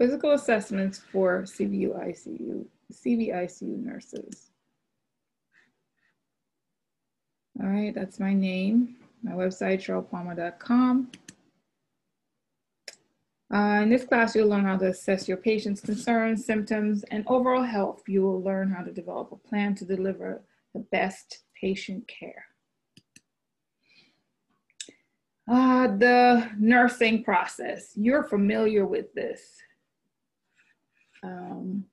[0.00, 4.50] Physical assessments for CVU ICU, CVICU nurses.
[7.62, 11.10] All right, that's my name, my website, cherylpalmer.com.
[13.52, 17.62] Uh, in this class, you'll learn how to assess your patient's concerns, symptoms, and overall
[17.62, 18.00] health.
[18.08, 20.40] You will learn how to develop a plan to deliver
[20.72, 22.46] the best patient care.
[25.46, 27.92] Uh, the nursing process.
[27.96, 29.42] You're familiar with this.
[31.22, 31.84] Um,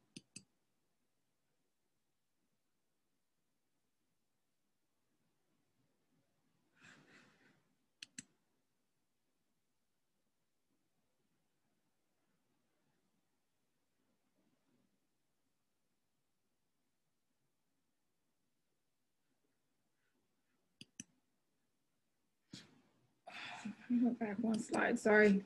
[24.04, 25.44] go back one slide, sorry.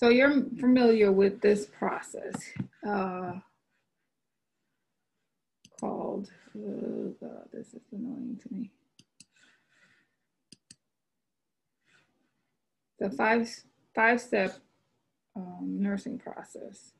[0.00, 2.34] So you're familiar with this process
[2.88, 3.32] uh,
[5.78, 8.70] called, oh God, this is annoying to me.
[12.98, 13.46] The five,
[13.94, 14.56] five step
[15.36, 16.92] um, nursing process.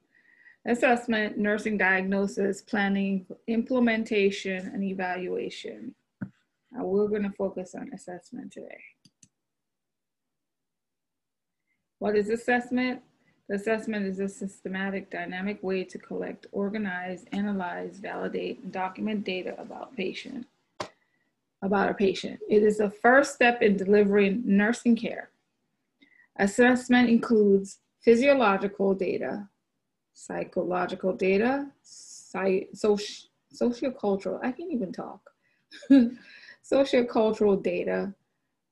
[0.66, 5.94] Assessment, nursing diagnosis, planning, implementation, and evaluation.
[6.70, 8.99] Now we're gonna focus on assessment today.
[12.00, 13.02] What is assessment?
[13.46, 19.54] The assessment is a systematic, dynamic way to collect, organize, analyze, validate, and document data
[19.60, 20.46] about patient,
[21.60, 22.40] about a patient.
[22.48, 25.28] It is the first step in delivering nursing care.
[26.38, 29.46] Assessment includes physiological data,
[30.14, 35.20] psychological data, soci sociocultural, I can't even talk,
[36.64, 38.14] sociocultural data,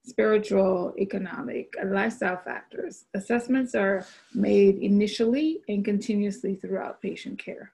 [0.09, 3.05] spiritual, economic, and lifestyle factors.
[3.14, 7.73] Assessments are made initially and continuously throughout patient care.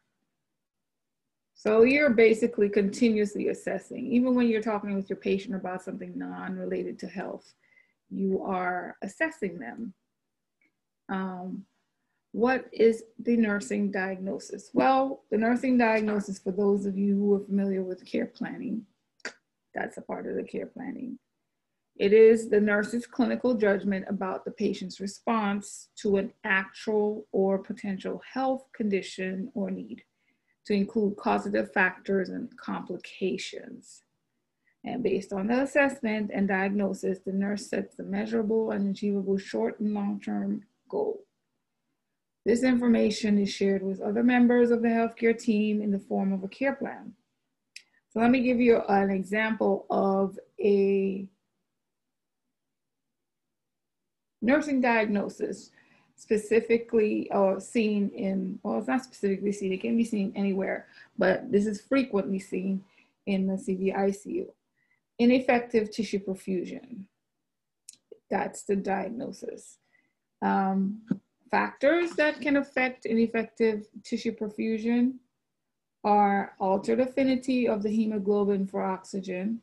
[1.55, 6.99] So you're basically continuously assessing, even when you're talking with your patient about something non-related
[6.99, 7.55] to health,
[8.11, 9.95] you are assessing them.
[11.09, 11.65] Um,
[12.33, 14.71] what is the nursing diagnosis?
[14.75, 18.85] Well, the nursing diagnosis, for those of you who are familiar with care planning,
[19.73, 21.19] that's a part of the care planning.
[21.97, 28.21] It is the nurse's clinical judgment about the patient's response to an actual or potential
[28.33, 30.03] health condition or need
[30.67, 34.03] to include causative factors and complications.
[34.83, 39.79] And based on the assessment and diagnosis, the nurse sets the measurable and achievable short
[39.79, 41.21] and long-term goal.
[42.45, 46.43] This information is shared with other members of the healthcare team in the form of
[46.43, 47.15] a care plan.
[48.11, 51.29] So let me give you an example of a
[54.45, 55.71] nursing diagnosis
[56.17, 60.87] specifically or seen in, well, it's not specifically seen, it can be seen anywhere,
[61.19, 62.85] but this is frequently seen
[63.27, 64.47] in the CVICU.
[65.19, 67.05] Ineffective tissue perfusion.
[68.31, 69.79] That's the diagnosis.
[70.43, 71.03] Um,
[71.51, 75.15] factors that can affect ineffective tissue perfusion
[76.05, 79.61] are altered affinity of the hemoglobin for oxygen.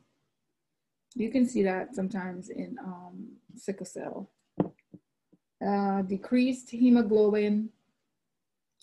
[1.14, 4.30] You can see that sometimes in um, sickle cell
[5.66, 7.68] uh, decreased hemoglobin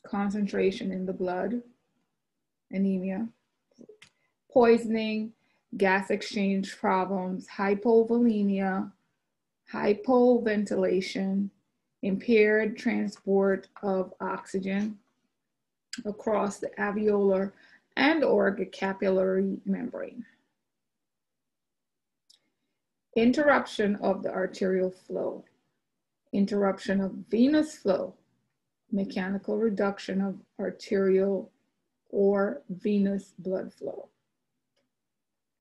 [0.06, 1.62] concentration in the blood,
[2.72, 3.28] anemia,
[4.52, 5.34] poisoning,
[5.78, 8.92] gas exchange problems, hypovolemia,
[9.72, 11.50] hypoventilation,
[12.02, 14.98] impaired transport of oxygen
[16.06, 17.52] across the alveolar
[17.98, 20.26] and or capillary membrane.
[23.16, 25.44] Interruption of the arterial flow
[26.34, 28.16] interruption of venous flow,
[28.92, 31.52] mechanical reduction of arterial
[32.10, 34.10] or venous blood flow,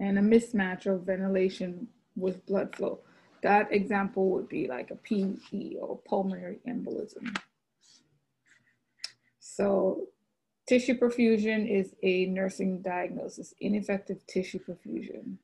[0.00, 3.00] and a mismatch of ventilation with blood flow.
[3.42, 7.36] That example would be like a PE or pulmonary embolism.
[9.38, 10.08] So
[10.68, 15.36] tissue perfusion is a nursing diagnosis, ineffective tissue perfusion.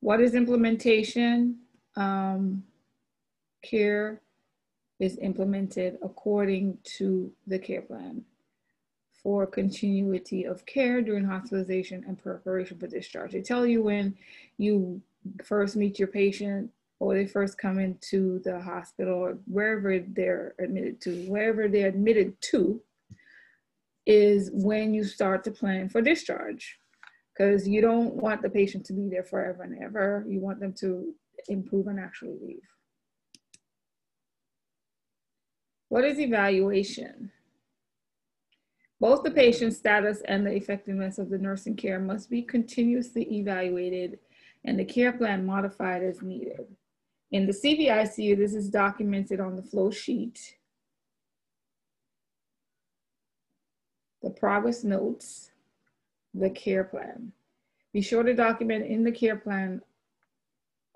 [0.00, 1.61] What is implementation?
[1.96, 2.64] Um,
[3.62, 4.20] care
[4.98, 8.24] is implemented according to the care plan
[9.22, 13.32] for continuity of care during hospitalization and preparation for discharge.
[13.32, 14.16] They tell you when
[14.58, 15.00] you
[15.44, 21.00] first meet your patient or they first come into the hospital or wherever they're admitted
[21.02, 22.80] to, wherever they're admitted to,
[24.06, 26.78] is when you start to plan for discharge.
[27.32, 30.24] Because you don't want the patient to be there forever and ever.
[30.28, 31.14] You want them to
[31.48, 32.68] improve and actually leave.
[35.88, 37.30] What is evaluation?
[38.98, 44.18] Both the patient status and the effectiveness of the nursing care must be continuously evaluated
[44.64, 46.66] and the care plan modified as needed.
[47.32, 50.56] In the CVICU, this is documented on the flow sheet.
[54.22, 55.50] The progress notes,
[56.32, 57.32] the care plan.
[57.92, 59.82] Be sure to document in the care plan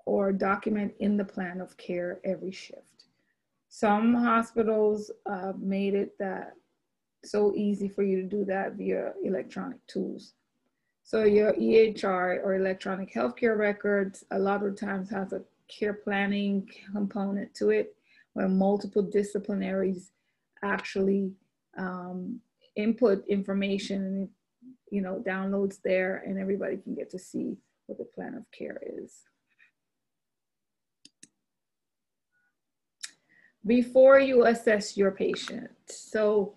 [0.07, 3.03] or document in the plan of care every shift.
[3.67, 6.53] Some hospitals uh, made it that
[7.25, 10.33] so easy for you to do that via electronic tools.
[11.03, 16.69] So your EHR or electronic healthcare records a lot of times has a care planning
[16.93, 17.93] component to it
[18.33, 20.11] where multiple disciplinaries
[20.63, 21.33] actually
[21.77, 22.39] um,
[22.77, 24.29] input information and
[24.89, 27.57] you know downloads there and everybody can get to see
[27.87, 29.23] what the plan of care is.
[33.67, 35.69] Before you assess your patient.
[35.87, 36.55] So,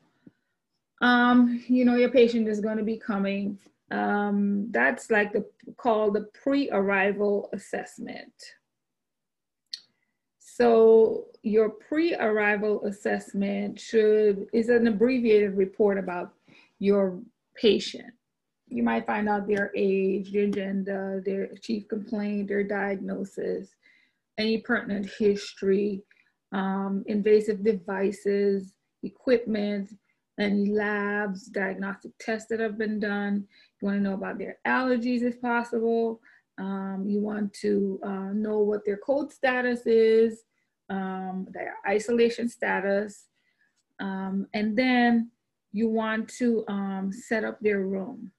[1.03, 3.59] um, you know, your patient is going to be coming.
[3.91, 5.45] Um, that's like the
[5.77, 8.33] called the pre-arrival assessment.
[10.39, 16.35] So your pre-arrival assessment should is an abbreviated report about
[16.79, 17.19] your
[17.57, 18.13] patient.
[18.69, 23.75] You might find out their age, their gender, their chief complaint, their diagnosis,
[24.39, 26.03] any pertinent history,
[26.53, 29.91] um, invasive devices, equipment,
[30.39, 33.47] any labs, diagnostic tests that have been done.
[33.81, 36.21] You want to know about their allergies if possible.
[36.59, 40.43] Um, you want to uh, know what their code status is,
[40.89, 43.27] um, their isolation status.
[44.01, 45.31] Um, and then
[45.73, 48.33] you want to um, set up their room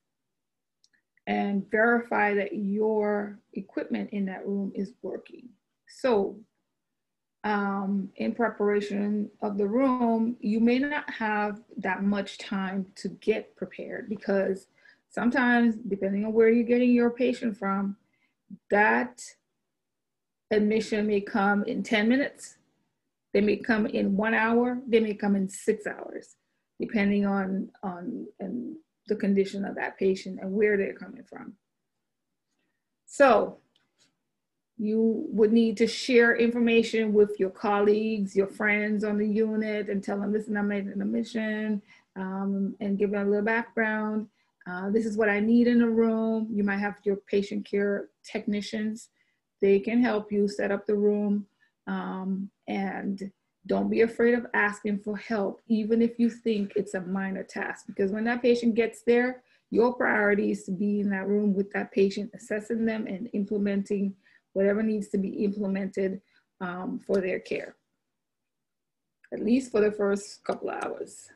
[1.27, 5.49] and verify that your equipment in that room is working.
[5.87, 6.39] So
[7.43, 13.55] um, in preparation of the room, you may not have that much time to get
[13.55, 14.67] prepared because
[15.09, 17.97] sometimes, depending on where you're getting your patient from,
[18.69, 19.23] that
[20.51, 22.57] admission may come in 10 minutes,
[23.33, 26.35] they may come in one hour, they may come in six hours,
[26.79, 28.75] depending on, on and
[29.07, 31.53] the condition of that patient and where they're coming from.
[33.05, 33.57] So
[34.77, 40.03] you would need to share information with your colleagues, your friends on the unit, and
[40.03, 41.81] tell them, listen, I'm making a mission,
[42.15, 44.27] um, and give them a little background.
[44.67, 46.47] Uh, this is what I need in a room.
[46.51, 49.09] You might have your patient care technicians.
[49.61, 51.45] They can help you set up the room.
[51.87, 53.31] Um, and
[53.67, 57.85] don't be afraid of asking for help, even if you think it's a minor task,
[57.87, 61.71] because when that patient gets there, your priority is to be in that room with
[61.71, 64.15] that patient, assessing them and implementing
[64.53, 66.21] whatever needs to be implemented
[66.59, 67.75] um, for their care,
[69.33, 71.29] at least for the first couple hours.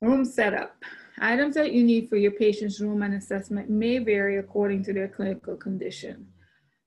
[0.00, 0.76] Room setup.
[1.20, 5.08] Items that you need for your patient's room and assessment may vary according to their
[5.08, 6.26] clinical condition.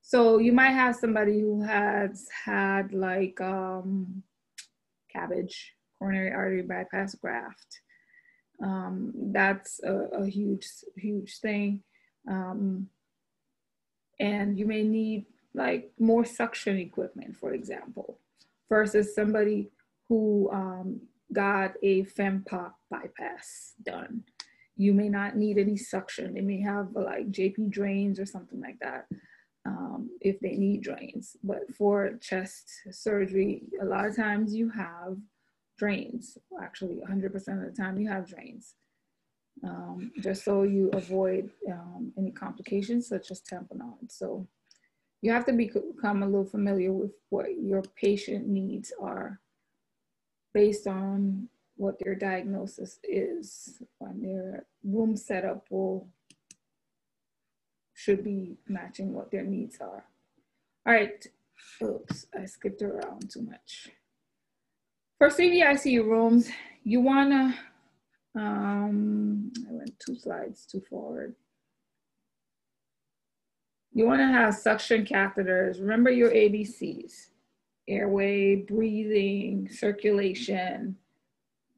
[0.02, 4.24] So you might have somebody who has had like um,
[5.16, 5.54] CABG,
[6.00, 7.82] coronary artery bypass graft.
[8.64, 10.66] Um, that's a, a, huge,
[10.96, 11.84] huge thing.
[12.30, 12.88] Um,
[14.20, 18.20] and you may need like more suction equipment, for example,
[18.70, 19.70] versus somebody
[20.08, 21.02] who um,
[21.34, 24.24] got a FEMPOP bypass done.
[24.76, 26.34] You may not need any suction.
[26.34, 29.08] They may have like JP drains or something like that
[29.66, 31.36] um, if they need drains.
[31.44, 35.18] But for chest surgery, a lot of times you have
[35.78, 36.38] drains.
[36.62, 38.76] Actually, 100% of the time you have drains
[39.64, 44.12] um, just so you avoid um, any complications such as tamponade.
[44.12, 44.48] So
[45.22, 49.40] you have to become a little familiar with what your patient needs are
[50.54, 56.08] based on what their diagnosis is and their room setup will
[57.94, 60.06] should be matching what their needs are.
[60.86, 61.26] All right,
[61.82, 63.90] oops, I skipped around too much.
[65.18, 66.50] For CVICU rooms,
[66.84, 67.56] you wanna
[68.38, 71.36] um, I went two slides too forward.
[73.94, 75.80] You want to have suction catheters.
[75.80, 77.30] Remember your ABCs,
[77.88, 80.96] airway, breathing, circulation,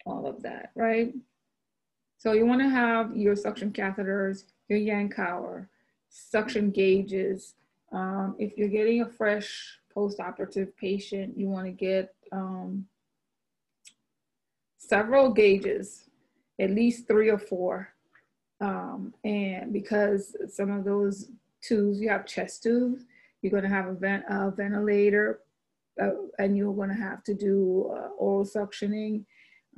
[0.05, 1.13] all of that, right?
[2.17, 5.67] So you want to have your suction catheters, your Yankauer,
[6.09, 7.55] suction gauges.
[7.93, 12.85] Um, if you're getting a fresh post-operative patient, you want to get um,
[14.77, 16.08] several gauges
[16.59, 17.89] at least three or four.
[18.61, 23.03] Um, and because some of those tubes, you have chest tubes,
[23.41, 25.39] you're going to have a, vent, a ventilator
[26.01, 29.23] uh, and you're going to have to do uh, oral suctioning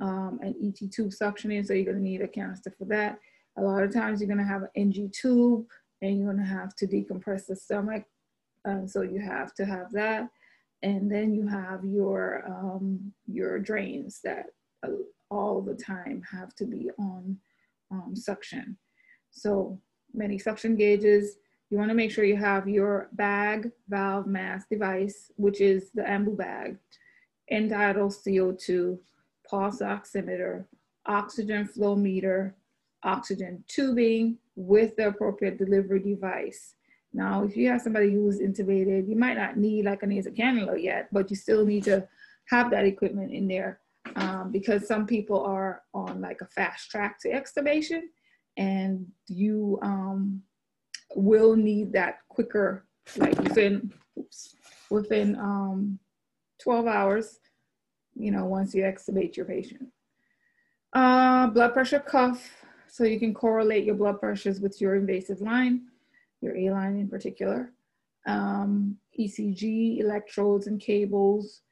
[0.00, 1.64] um, and ET tube suctioning.
[1.64, 3.18] So you're going to need a canister for that.
[3.58, 5.66] A lot of times you're going to have an NG tube
[6.00, 8.04] and you're going to have to decompress the stomach.
[8.64, 10.28] Um, so you have to have that.
[10.82, 14.46] And then you have your, um, your drains that
[14.84, 14.90] uh,
[15.32, 17.36] all the time have to be on
[17.90, 18.76] um, suction.
[19.30, 19.80] So
[20.12, 21.36] many suction gauges.
[21.70, 26.02] You want to make sure you have your bag valve mask device, which is the
[26.02, 26.76] AMBU bag,
[27.48, 28.98] end-tidal CO2,
[29.48, 30.66] pulse oximeter,
[31.06, 32.54] oxygen flow meter,
[33.02, 36.74] oxygen tubing with the appropriate delivery device.
[37.14, 40.82] Now, if you have somebody who's intubated, you might not need like a nasal cannula
[40.82, 42.06] yet, but you still need to
[42.50, 43.80] have that equipment in there
[44.16, 48.02] um, because some people are on like a fast track to extubation
[48.56, 50.42] and you um,
[51.14, 54.56] will need that quicker, like within, oops,
[54.90, 55.98] within um,
[56.62, 57.38] 12 hours,
[58.14, 59.88] you know, once you extubate your patient.
[60.92, 62.50] Uh, blood pressure cuff,
[62.88, 65.86] so you can correlate your blood pressures with your invasive line,
[66.42, 67.72] your A line in particular.
[68.26, 71.62] Um, ECG, electrodes and cables,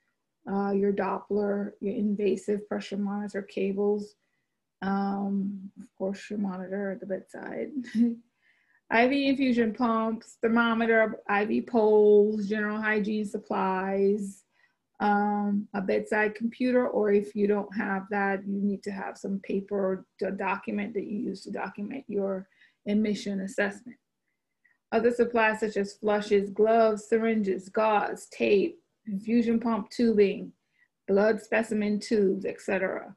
[0.51, 4.15] uh, your Doppler, your invasive pressure monitor cables,
[4.83, 7.71] um, of course, your monitor at the bedside.
[8.93, 14.43] IV infusion pumps, thermometer, IV poles, general hygiene supplies,
[14.99, 19.41] um, a bedside computer, or if you don't have that, you need to have some
[19.45, 20.05] paper
[20.37, 22.49] document that you use to document your
[22.89, 23.97] admission assessment.
[24.93, 30.53] Other supplies such as flushes, gloves, syringes, gauze, tape, infusion pump tubing,
[31.09, 33.15] blood specimen tubes, etc.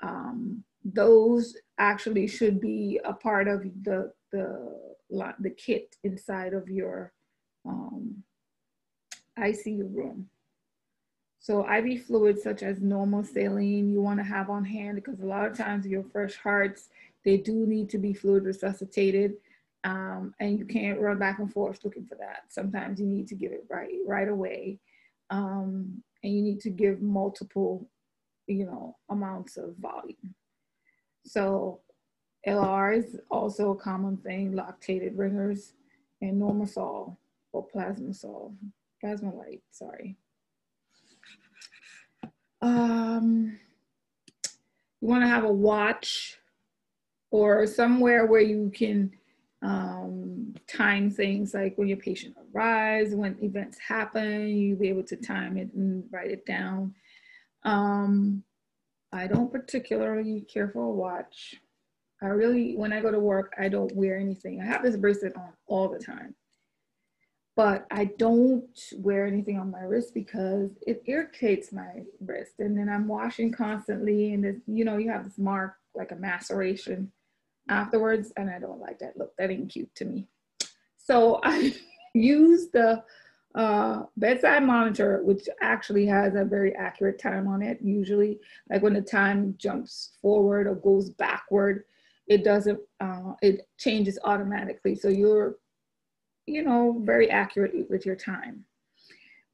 [0.00, 4.78] Um, those actually should be a part of the the
[5.40, 7.12] the kit inside of your
[7.66, 8.22] um,
[9.38, 10.28] ICU room.
[11.38, 15.26] So IV fluids such as normal saline you want to have on hand because a
[15.26, 16.88] lot of times your fresh hearts
[17.24, 19.34] they do need to be fluid resuscitated
[19.84, 22.44] um, and you can't run back and forth looking for that.
[22.48, 24.78] Sometimes you need to give it right right away
[25.32, 27.88] um, and you need to give multiple
[28.46, 30.34] you know amounts of volume.
[31.24, 31.80] So
[32.46, 35.72] LR is also a common thing, lactated Ringer's
[36.20, 37.16] and Normosol
[37.52, 38.54] or Plasmasol,
[39.00, 40.16] Plasma-Lyte, sorry.
[42.60, 43.58] Um,
[45.00, 46.38] you wanna have a watch
[47.30, 49.12] or somewhere where you can
[49.62, 55.16] um, time things like when your patient arrives, when events happen, you'll be able to
[55.16, 56.94] time it and write it down.
[57.64, 58.42] Um,
[59.12, 61.54] I don't particularly care for a watch.
[62.20, 64.60] I really, when I go to work, I don't wear anything.
[64.60, 66.34] I have this bracelet on all the time,
[67.56, 72.54] but I don't wear anything on my wrist because it irritates my wrist.
[72.58, 76.16] And then I'm washing constantly, and this, you know, you have this mark like a
[76.16, 77.12] maceration
[77.68, 79.36] afterwards, and I don't like that look.
[79.36, 80.26] That ain't cute to me.
[80.98, 81.74] So I
[82.14, 83.02] use the
[83.54, 87.78] uh, bedside monitor, which actually has a very accurate time on it.
[87.82, 88.38] Usually,
[88.70, 91.84] like when the time jumps forward or goes backward,
[92.26, 94.94] it doesn't, uh, it changes automatically.
[94.94, 95.56] So you're,
[96.46, 98.64] you know, very accurate with your time.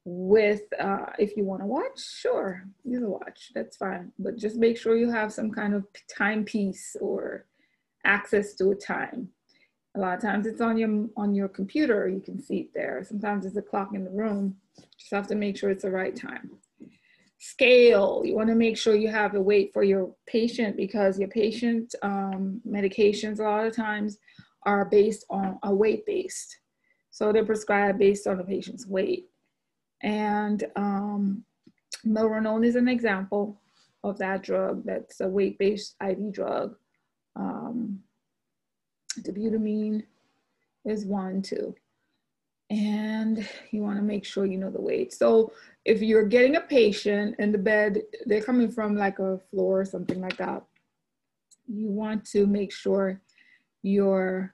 [0.05, 4.11] With, uh, if you want to watch, sure, use a watch, that's fine.
[4.17, 7.45] But just make sure you have some kind of timepiece or
[8.05, 9.29] access to a time
[9.95, 13.03] a lot of times it's on your on your computer, you can see it there.
[13.03, 14.55] Sometimes it's a clock in the room.
[14.97, 16.51] Just have to make sure it's the right time.
[17.39, 21.95] Scale, you wanna make sure you have a weight for your patient because your patient
[22.01, 24.17] um, medications a lot of times
[24.63, 26.59] are based on a weight based.
[27.11, 29.25] So they're prescribed based on the patient's weight.
[30.03, 31.43] And um,
[32.05, 33.59] is an example
[34.03, 34.83] of that drug.
[34.85, 36.75] That's a weight-based IV drug.
[37.35, 37.99] Um,
[39.21, 40.03] Dobutamine
[40.85, 41.75] is one too.
[42.69, 45.11] And you want to make sure you know the weight.
[45.13, 45.51] So
[45.85, 49.85] if you're getting a patient in the bed, they're coming from like a floor or
[49.85, 50.63] something like that,
[51.67, 53.21] you want to make sure
[53.81, 54.53] your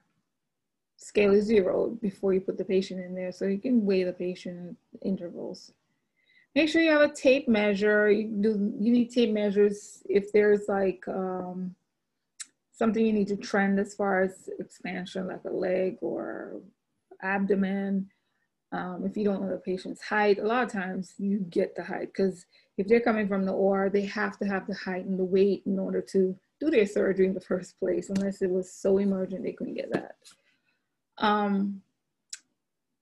[0.98, 4.14] scale is zero before you put the patient in there so you can weigh the
[4.14, 5.72] patient intervals.
[6.56, 8.10] Make sure you have a tape measure.
[8.10, 11.76] You do you need tape measures if there's like um,
[12.76, 16.62] something you need to trend as far as expansion, like a leg or
[17.22, 18.10] abdomen.
[18.72, 21.84] Um, if you don't know the patient's height, a lot of times you get the
[21.84, 22.46] height because
[22.78, 25.64] if they're coming from the OR, they have to have the height and the weight
[25.66, 29.44] in order to do their surgery in the first place, unless it was so emergent
[29.44, 30.16] they couldn't get that.
[31.18, 31.82] Um,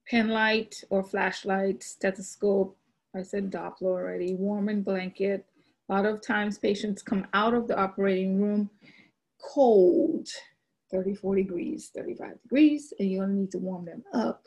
[0.07, 2.77] pen light or flashlight, stethoscope,
[3.15, 5.45] I said Doppler already, warm and blanket.
[5.89, 8.69] A lot of times patients come out of the operating room
[9.43, 10.27] cold,
[10.91, 14.45] 34 degrees, 35 degrees, and you're gonna need to warm them up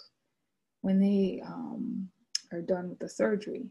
[0.81, 2.09] when they um,
[2.53, 3.67] are done with the surgery.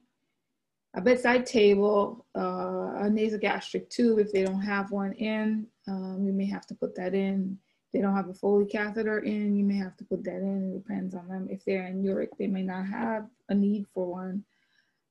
[0.96, 6.32] A bedside table, uh, a nasogastric tube, if they don't have one in, um, you
[6.32, 7.58] may have to put that in.
[7.88, 10.72] If they don't have a Foley catheter in, you may have to put that in.
[10.72, 11.48] It depends on them.
[11.50, 14.46] If they're anuric, they may not have a need for one.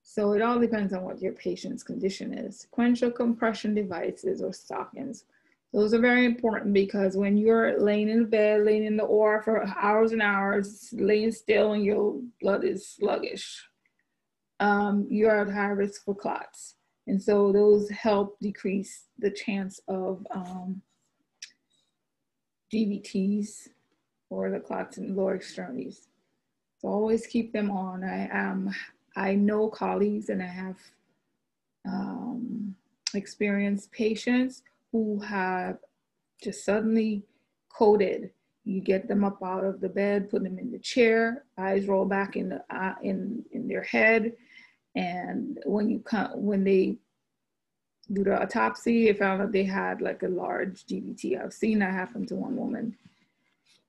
[0.01, 2.59] So it all depends on what your patient's condition is.
[2.61, 5.25] Sequential compression devices or stockings.
[5.75, 9.67] Those are very important because when you're laying in bed, laying in the OR for
[9.77, 13.61] hours and hours, laying still and your blood is sluggish,
[14.61, 16.75] um, you're at high risk for clots.
[17.07, 20.81] And so those help decrease the chance of um,
[22.73, 23.67] DVTs
[24.29, 26.07] or the clots in lower extremities.
[26.79, 28.01] So always keep them on.
[28.05, 28.73] I am
[29.17, 30.77] I know colleagues and I have
[31.85, 32.75] um,
[33.13, 34.61] experienced patients
[34.95, 35.79] who have
[36.41, 37.21] just suddenly
[37.67, 38.31] coded.
[38.63, 42.05] You get them up out of the bed, put them in the chair, eyes roll
[42.05, 44.31] back in the uh, in in their head,
[44.95, 46.95] and when you come when they
[48.13, 51.43] do the autopsy, they found that they had like a large DVT.
[51.43, 52.95] I've seen that happen to one woman.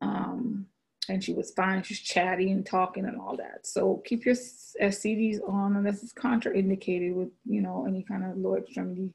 [0.00, 0.66] Um,
[1.08, 1.84] and she was fine.
[1.84, 3.64] She's chatty and talking and all that.
[3.64, 8.58] So keep your SCDs on unless it's contraindicated with, you know, any kind of lower
[8.58, 9.12] extremity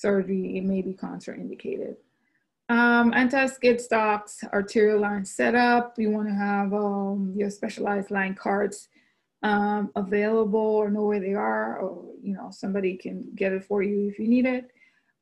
[0.00, 0.58] surgery.
[0.58, 1.96] It may be contraindicated.
[2.68, 5.94] Um, anti-skid stocks, arterial line setup.
[5.98, 8.88] You want to have um, your specialized line cards
[9.42, 13.82] um, available or know where they are, or you know somebody can get it for
[13.82, 14.72] you if you need it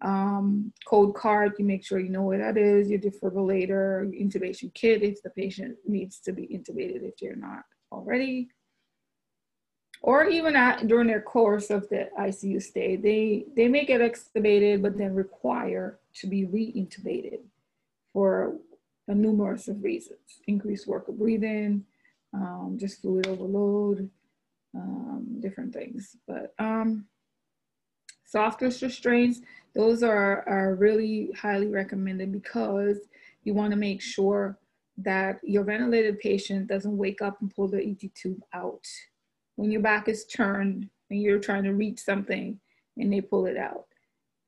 [0.04, 5.02] um, code card, you make sure you know where that is, your defibrillator, intubation kit
[5.02, 8.48] if the patient needs to be intubated if they're not already.
[10.04, 14.82] Or even at, during their course of the ICU stay, they, they may get extubated
[14.82, 17.38] but then require to be re-intubated
[18.12, 18.58] for
[19.08, 20.42] a numerous of reasons.
[20.46, 21.86] Increased work of breathing,
[22.34, 24.10] um, just fluid overload,
[24.74, 26.18] um, different things.
[26.28, 27.06] But um,
[28.26, 29.40] soft restraints,
[29.74, 32.98] those are, are really highly recommended because
[33.44, 34.58] you want to make sure
[34.98, 38.86] that your ventilated patient doesn't wake up and pull the ET tube out.
[39.56, 42.58] When your back is turned and you're trying to reach something
[42.96, 43.86] and they pull it out.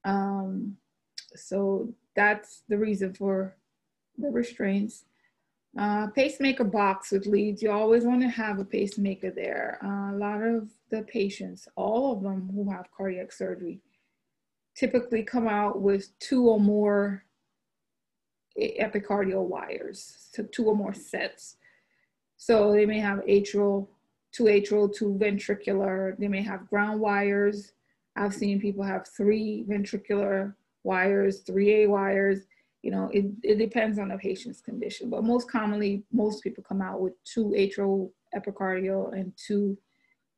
[0.05, 0.77] Um,
[1.35, 3.57] so that's the reason for
[4.19, 5.05] the restraints.
[5.79, 9.79] Uh, pacemaker box with leads, you always want to have a pacemaker there.
[9.85, 13.81] Uh, a lot of the patients, all of them who have cardiac surgery,
[14.75, 17.25] typically come out with two or more
[18.59, 21.57] epicardial wires, so two or more sets.
[22.39, 23.89] So they may have atrial,
[24.37, 26.17] two atrial, two ventricular.
[26.19, 27.73] They may have ground wires.
[28.17, 32.41] I've seen people have three ventricular wires, 3A wires.
[32.83, 36.81] You know, it, it depends on the patient's condition, but most commonly, most people come
[36.81, 39.77] out with two atrial epicardial and two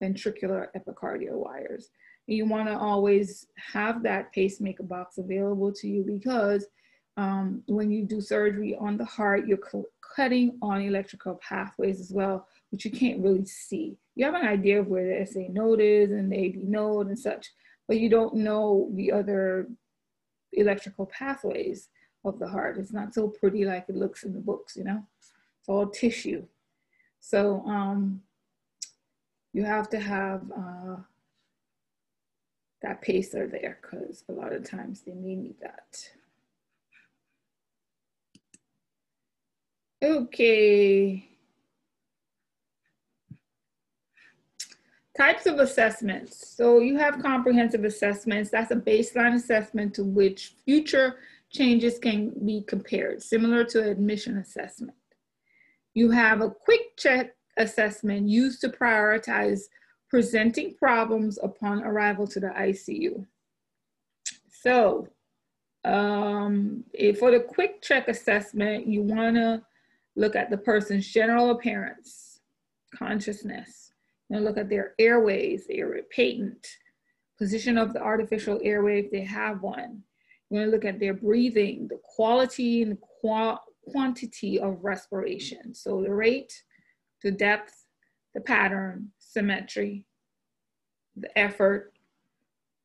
[0.03, 1.91] ventricular epicardial wires
[2.29, 6.67] you want to always have that pacemaker box available to you because
[7.17, 9.59] um, when you do surgery on the heart, you're
[10.15, 13.97] cutting on electrical pathways as well, which you can't really see.
[14.15, 17.19] You have an idea of where the SA node is and the AV node and
[17.19, 17.49] such,
[17.87, 19.69] but you don't know the other
[20.53, 21.89] electrical pathways
[22.25, 22.79] of the heart.
[22.79, 25.03] It's not so pretty like it looks in the books, you know?
[25.61, 26.45] It's all tissue.
[27.21, 28.23] So um,
[29.53, 30.97] you have to have uh,
[32.83, 36.11] that pacer there because a lot of times they may need that.
[40.03, 41.28] Okay.
[45.19, 46.55] Types of assessments.
[46.57, 48.51] So you have comprehensive assessments.
[48.51, 51.17] That's a baseline assessment to which future
[51.51, 54.97] changes can be compared, similar to admission assessment.
[55.93, 59.63] You have a quick check assessment used to prioritize
[60.09, 63.27] presenting problems upon arrival to the ICU.
[64.63, 65.09] So
[65.85, 66.85] um,
[67.19, 69.65] for the quick check assessment, you wanna
[70.15, 72.39] look at the person's general appearance,
[72.95, 73.88] consciousness,
[74.31, 76.67] and look at their airways, airway patent,
[77.39, 80.03] position of the artificial airway if they have one.
[80.51, 85.75] You're gonna look at their breathing, the quality and qual quantity of respiration.
[85.75, 86.63] So the rate,
[87.23, 87.87] the depth,
[88.35, 90.05] the pattern, symmetry,
[91.17, 91.95] the effort,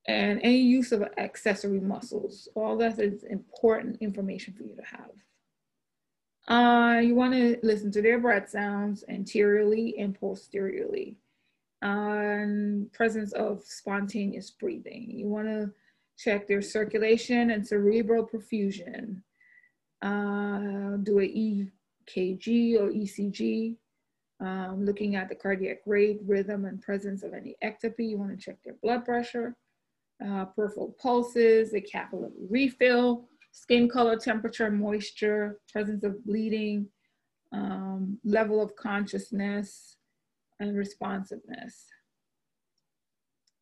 [0.07, 2.47] and any use of accessory muscles.
[2.55, 5.11] All that is important information for you to have.
[6.47, 11.15] Uh, you want to listen to their breath sounds anteriorly and posteriorly.
[11.83, 15.11] And presence of spontaneous breathing.
[15.11, 15.71] You want to
[16.17, 19.21] check their circulation and cerebral perfusion.
[20.01, 23.75] Uh, do a EKG or ECG,
[24.39, 28.09] um, looking at the cardiac rate, rhythm, and presence of any ectopy.
[28.09, 29.55] You want to check their blood pressure,
[30.25, 36.87] uh, peripheral pulses, the capillary refill, skin color, temperature, moisture, presence of bleeding,
[37.51, 39.97] um, level of consciousness,
[40.69, 41.85] and responsiveness.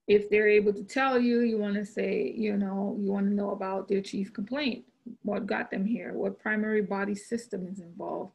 [0.08, 3.34] If they're able to tell you, you want to say, you know, you want to
[3.34, 4.86] know about their chief complaint,
[5.24, 8.34] what got them here, what primary body system is involved,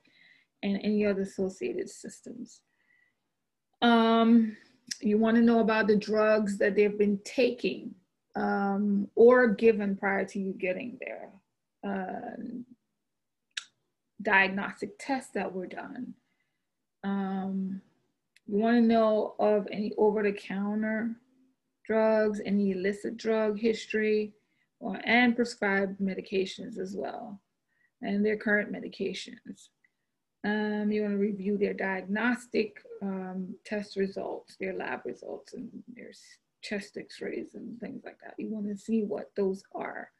[0.63, 2.61] and any other associated systems.
[3.83, 4.57] Um,
[5.01, 7.95] you want to know about the drugs that they've been taking
[8.37, 11.31] um, or given prior to you getting there.
[11.87, 12.37] Uh,
[14.23, 16.15] diagnostic tests that were done.
[17.05, 17.83] Um,
[18.47, 21.17] you want to know of any over-the-counter
[21.85, 24.33] drugs, any illicit drug history,
[24.81, 27.41] or, and prescribed medications as well,
[28.03, 29.69] and their current medications.
[30.45, 36.13] Um, you want to review their diagnostic um, test results, their lab results, and their
[36.63, 38.35] chest x-rays and things like that.
[38.39, 40.11] You want to see what those are.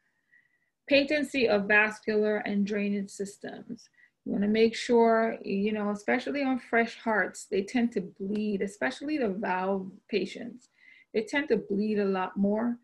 [0.87, 3.89] Patency of vascular and drainage systems.
[4.27, 8.61] You want to make sure, you know, especially on fresh hearts, they tend to bleed,
[8.61, 10.67] especially the valve patients.
[11.13, 12.77] They tend to bleed a lot more.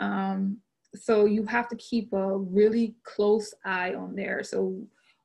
[0.00, 0.56] Um,
[0.96, 4.42] so you have to keep a really close eye on there.
[4.42, 4.76] So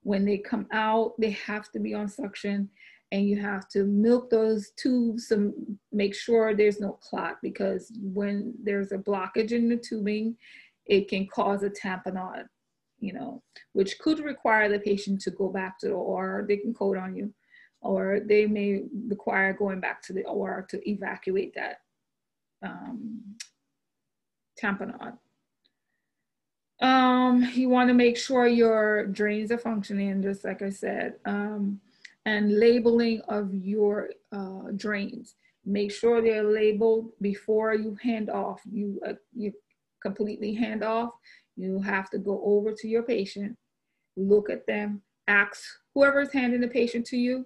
[0.04, 2.70] when they come out, they have to be on suction
[3.12, 5.56] and you have to milk those tubes to
[5.92, 10.38] make sure there's no clot because when there's a blockage in the tubing,
[10.86, 12.46] it can cause a tamponade,
[13.04, 16.46] you know, which could require the patient to go back to the OR.
[16.48, 17.34] They can code on you,
[17.82, 21.82] or they may require going back to the OR to evacuate that
[22.64, 23.22] um,
[24.62, 25.18] tamponade.
[26.82, 31.80] Um, you want to make sure your drains are functioning, just like I said, um,
[32.26, 35.36] and labeling of your uh, drains.
[35.66, 38.62] Make sure they're labeled before you hand off.
[38.70, 39.54] You uh, you
[40.02, 41.12] completely hand off.
[41.56, 43.56] You have to go over to your patient,
[44.16, 45.62] look at them, ask
[45.94, 47.46] whoever's handing the patient to you,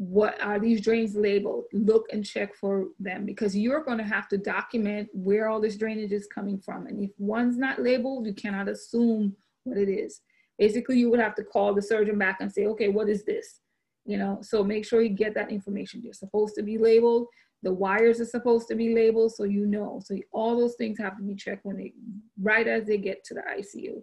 [0.00, 1.64] what are these drains labeled?
[1.74, 5.76] Look and check for them because you're going to have to document where all this
[5.76, 6.86] drainage is coming from.
[6.86, 10.22] And if one's not labeled, you cannot assume what it is.
[10.58, 13.60] Basically, you would have to call the surgeon back and say, okay, what is this?
[14.06, 16.00] You know, so make sure you get that information.
[16.02, 17.26] They're supposed to be labeled.
[17.62, 20.00] The wires are supposed to be labeled so you know.
[20.02, 21.92] So all those things have to be checked when they,
[22.40, 24.02] right as they get to the ICU.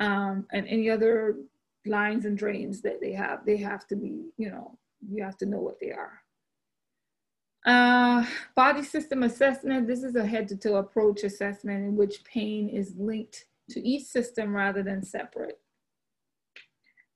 [0.00, 1.36] Um, and any other
[1.86, 5.46] lines and drains that they have, they have to be, you know, you have to
[5.46, 6.20] know what they are.
[7.66, 9.86] Uh, body system assessment.
[9.86, 14.04] This is a head to toe approach assessment in which pain is linked to each
[14.04, 15.58] system rather than separate.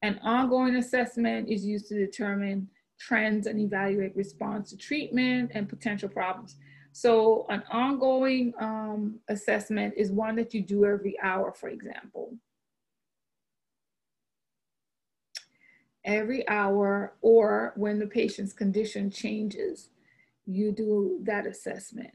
[0.00, 6.08] An ongoing assessment is used to determine trends and evaluate response to treatment and potential
[6.08, 6.56] problems.
[6.92, 12.32] So an ongoing um, assessment is one that you do every hour, for example.
[16.08, 19.90] every hour or when the patient's condition changes,
[20.46, 22.10] you do that assessment.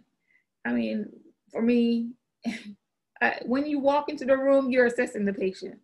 [0.65, 1.09] I mean,
[1.51, 2.11] for me,
[3.45, 5.79] when you walk into the room, you're assessing the patient.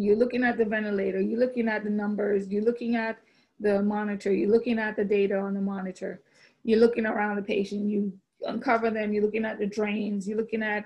[0.00, 3.18] You're looking at the ventilator, you're looking at the numbers, you're looking at
[3.58, 6.22] the monitor, you're looking at the data on the monitor,
[6.62, 10.62] you're looking around the patient, you uncover them, you're looking at the drains, you're looking
[10.62, 10.84] at,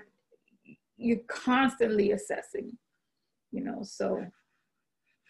[0.97, 2.75] you're constantly assessing,
[3.51, 4.25] you know, so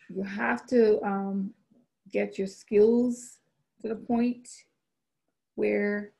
[0.09, 1.53] you have to um,
[2.09, 3.39] get your skills
[3.81, 4.47] to the point
[5.55, 6.13] where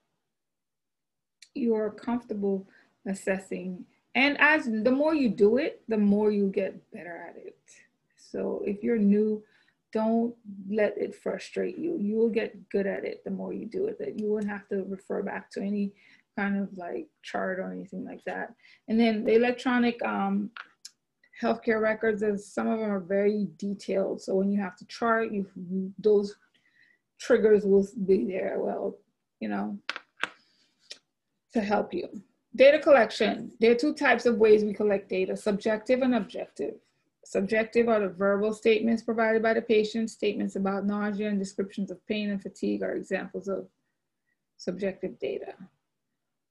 [1.54, 2.68] you're comfortable
[3.08, 3.86] assessing.
[4.16, 7.58] And as the more you do it, the more you get better at it.
[8.16, 9.44] So if you're new,
[9.92, 10.36] don't
[10.70, 11.98] let it frustrate you.
[12.00, 13.98] You will get good at it the more you do it.
[14.00, 15.92] That you won't have to refer back to any
[16.36, 18.54] kind of like chart or anything like that.
[18.88, 20.50] And then the electronic um,
[21.42, 24.22] healthcare records is some of them are very detailed.
[24.22, 25.48] So when you have to chart, you,
[26.00, 26.36] those
[27.20, 28.58] triggers will be there.
[28.60, 28.98] Well,
[29.40, 29.78] you know,
[31.54, 32.08] to help you.
[32.56, 33.52] Data collection.
[33.60, 36.76] There are two types of ways we collect data, subjective and objective.
[37.26, 40.12] Subjective are the verbal statements provided by the patient.
[40.12, 43.68] Statements about nausea and descriptions of pain and fatigue are examples of
[44.58, 45.56] subjective data.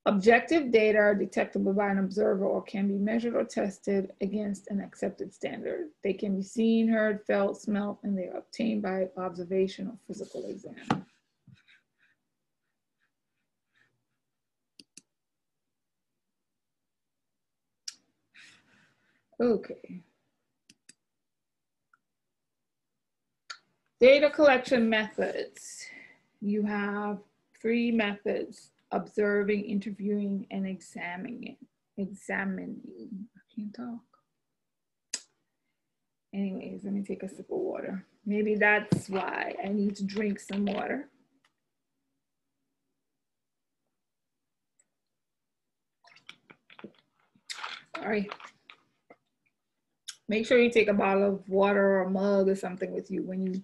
[0.07, 4.81] Objective data are detectable by an observer or can be measured or tested against an
[4.81, 5.91] accepted standard.
[6.03, 10.47] They can be seen, heard, felt, smelt, and they are obtained by observation or physical
[10.47, 11.07] exam.
[19.43, 20.01] Okay.
[24.01, 25.85] Data collection methods.
[26.41, 27.19] You have
[27.61, 31.57] three methods, observing, interviewing, and examining.
[31.97, 34.01] Examining, I can't talk.
[36.33, 38.07] Anyways, let me take a sip of water.
[38.25, 41.09] Maybe that's why I need to drink some water.
[47.97, 48.31] Sorry.
[50.33, 53.23] Make sure you take a bottle of water or a mug or something with you
[53.23, 53.63] when you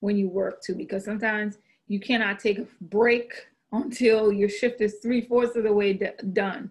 [0.00, 1.56] when you work too, because sometimes
[1.86, 3.32] you cannot take a break
[3.72, 5.94] until your shift is three fourths of the way
[6.34, 6.70] done.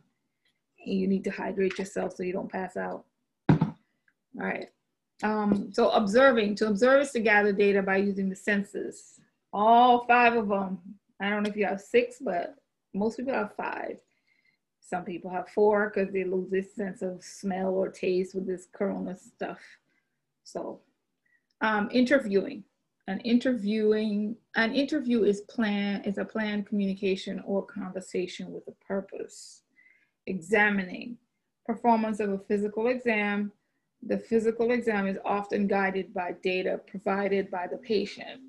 [0.86, 3.06] And you need to hydrate yourself so you don't pass out.
[3.50, 3.76] All
[4.36, 4.70] right.
[5.24, 9.20] Um, so observing, to observe is to gather data by using the senses.
[9.52, 10.78] All five of them.
[11.20, 12.54] I don't know if you have six, but
[12.94, 13.98] most people have five.
[14.90, 18.68] Some people have four because they lose this sense of smell or taste with this
[18.74, 19.60] corona stuff.
[20.44, 20.80] So
[21.62, 22.64] um, interviewing.
[23.08, 29.62] An interviewing, an interview is plan is a planned communication or conversation with a purpose.
[30.26, 31.18] Examining.
[31.68, 33.52] Performance of a physical exam.
[34.02, 38.42] The physical exam is often guided by data provided by the patient.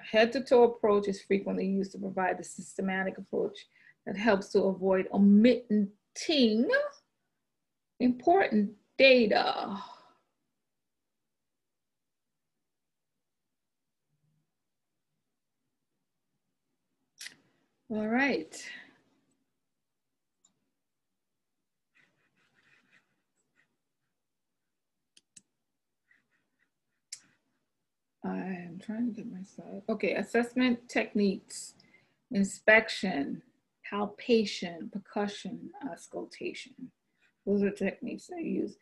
[0.00, 3.58] A head to toe approach is frequently used to provide the systematic approach
[4.08, 5.90] that helps to avoid omitting
[8.00, 9.76] important data.
[17.90, 18.66] All right.
[28.24, 29.82] I'm trying to get my slide.
[29.90, 31.74] Okay, assessment techniques,
[32.30, 33.42] inspection,
[33.88, 36.74] palpation, percussion, auscultation.
[37.46, 38.76] Those are techniques I use.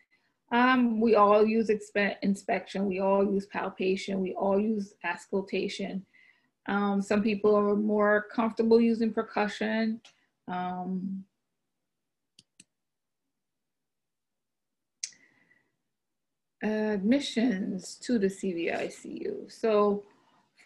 [0.53, 6.05] Um, we all use inspection, we all use palpation, we all use auscultation.
[6.69, 10.01] Um, some people are more comfortable using percussion.
[10.49, 11.25] Um,
[16.63, 19.51] admissions to the CVICU.
[19.51, 20.05] So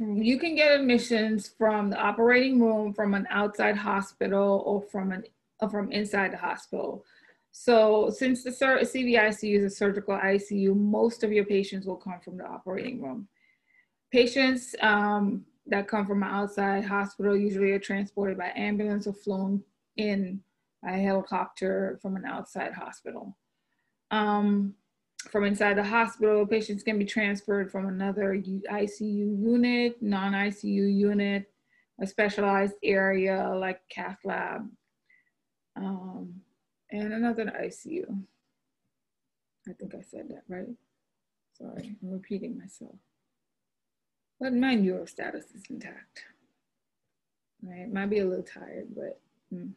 [0.01, 5.25] you can get admissions from the operating room, from an outside hospital, or from an
[5.61, 7.05] or from inside the hospital.
[7.53, 12.39] So since the CVICU is a surgical ICU, most of your patients will come from
[12.39, 13.29] the operating room.
[14.11, 19.63] Patients um, that come from an outside hospital usually are transported by ambulance or flown
[19.97, 20.41] in
[20.83, 23.37] by helicopter from an outside hospital.
[24.11, 24.75] Um,
[25.29, 31.51] from inside the hospital, patients can be transferred from another ICU unit, non-ICU unit,
[32.01, 34.69] a specialized area like cath lab,
[35.77, 36.35] um,
[36.91, 38.23] and another ICU.
[39.69, 40.67] I think I said that right.
[41.59, 42.97] Sorry, I'm repeating myself.
[44.41, 46.25] But my neuro status is intact.
[47.63, 49.21] Right, might be a little tired, but.
[49.55, 49.75] Mm.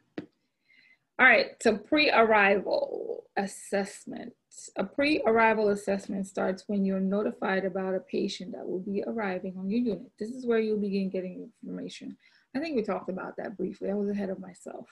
[1.19, 4.33] All right, so pre-arrival assessment.
[4.77, 9.69] A pre-arrival assessment starts when you're notified about a patient that will be arriving on
[9.69, 10.11] your unit.
[10.19, 12.17] This is where you'll begin getting information.
[12.55, 13.91] I think we talked about that briefly.
[13.91, 14.87] I was ahead of myself.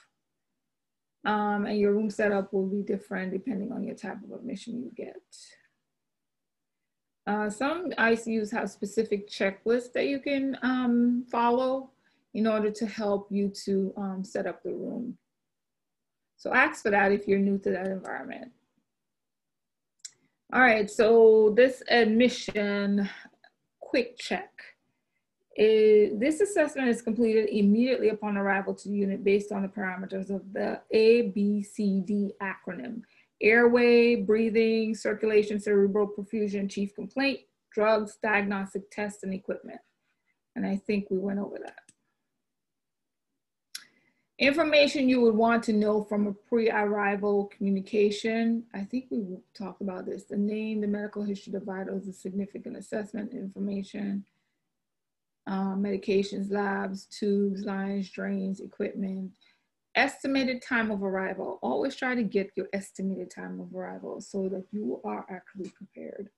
[1.25, 4.91] Um, and your room setup will be different depending on your type of admission you
[4.95, 5.21] get.
[7.27, 11.91] Uh, some ICUs have specific checklists that you can um, follow
[12.33, 15.17] in order to help you to um, set up the room.
[16.41, 18.51] So ask for that if you're new to that environment.
[20.51, 23.07] All right, so this admission
[23.79, 24.49] quick check.
[25.55, 30.31] Is, this assessment is completed immediately upon arrival to the unit based on the parameters
[30.31, 33.01] of the ABCD acronym.
[33.39, 39.79] Airway, breathing, circulation, cerebral perfusion, chief complaint, drugs, diagnostic tests, and equipment.
[40.55, 41.80] And I think we went over that.
[44.41, 48.63] Information you would want to know from a pre-arrival communication.
[48.73, 50.23] I think we talked about this.
[50.23, 54.25] The name, the medical history, the vitals, the significant assessment information,
[55.45, 59.29] um, medications, labs, tubes, lines, drains, equipment.
[59.93, 61.59] Estimated time of arrival.
[61.61, 66.29] Always try to get your estimated time of arrival so that you are actually prepared.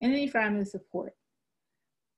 [0.00, 1.14] And any family support.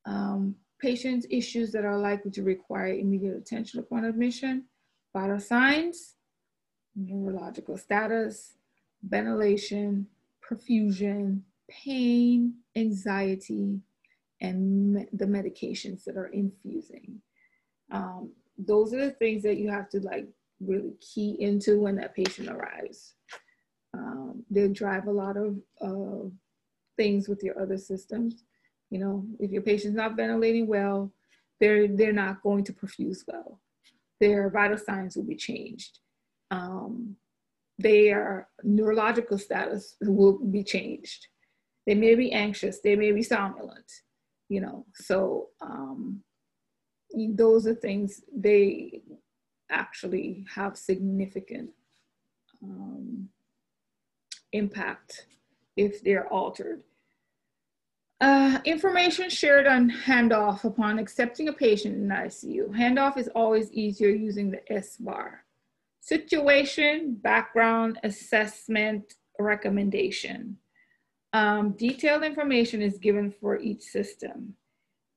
[0.05, 4.67] Um, patients' issues that are likely to require immediate attention upon admission
[5.13, 6.15] vital signs,
[6.95, 8.55] neurological status,
[9.03, 10.07] ventilation,
[10.43, 13.81] perfusion, pain, anxiety,
[14.41, 17.21] and me the medications that are infusing.
[17.91, 20.27] Um, those are the things that you have to like
[20.61, 23.15] really key into when that patient arrives.
[23.95, 26.29] Um, they drive a lot of uh,
[26.97, 28.45] things with your other systems.
[28.91, 31.13] You know, if your patient's not ventilating well,
[31.61, 33.62] they're they're not going to perfuse well.
[34.23, 35.99] Their vital signs will be changed.
[36.53, 37.17] Um,
[37.79, 41.27] their neurological status will be changed.
[41.87, 42.79] They may be anxious.
[42.79, 43.91] They may be somnolent.
[44.49, 46.23] You know, so um,
[47.43, 49.03] those are things they
[49.71, 51.71] actually have significant
[52.63, 53.29] um,
[54.53, 55.27] impact
[55.77, 56.85] if they're altered.
[58.23, 62.69] Uh, information shared on handoff upon accepting a patient in ICU.
[62.69, 65.39] Handoff is always easier using the SBAR.
[66.01, 70.57] Situation, background, assessment, recommendation.
[71.33, 74.55] Um, detailed information is given for each system.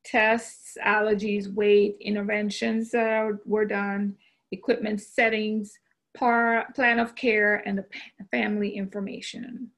[0.04, 4.16] Tests, allergies, weight, interventions that were done,
[4.52, 5.78] equipment settings,
[6.18, 7.86] par, plan of care, and the
[8.32, 9.70] family information.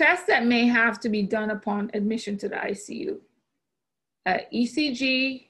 [0.00, 3.18] Tests that may have to be done upon admission to the ICU.
[4.24, 5.48] Uh, ECG,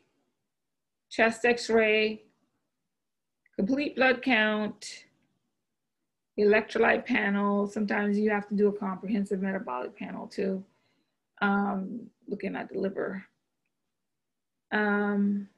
[1.08, 2.24] chest x-ray,
[3.54, 5.04] complete blood count,
[6.36, 7.68] electrolyte panel.
[7.68, 10.64] Sometimes you have to do a comprehensive metabolic panel too,
[11.40, 13.24] um, looking at the liver.
[14.72, 15.48] Um,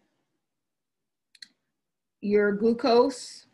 [2.20, 3.46] your glucose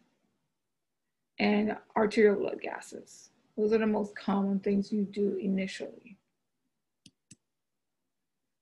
[1.39, 3.31] and arterial blood gases.
[3.59, 6.17] Those are the most common things you do initially.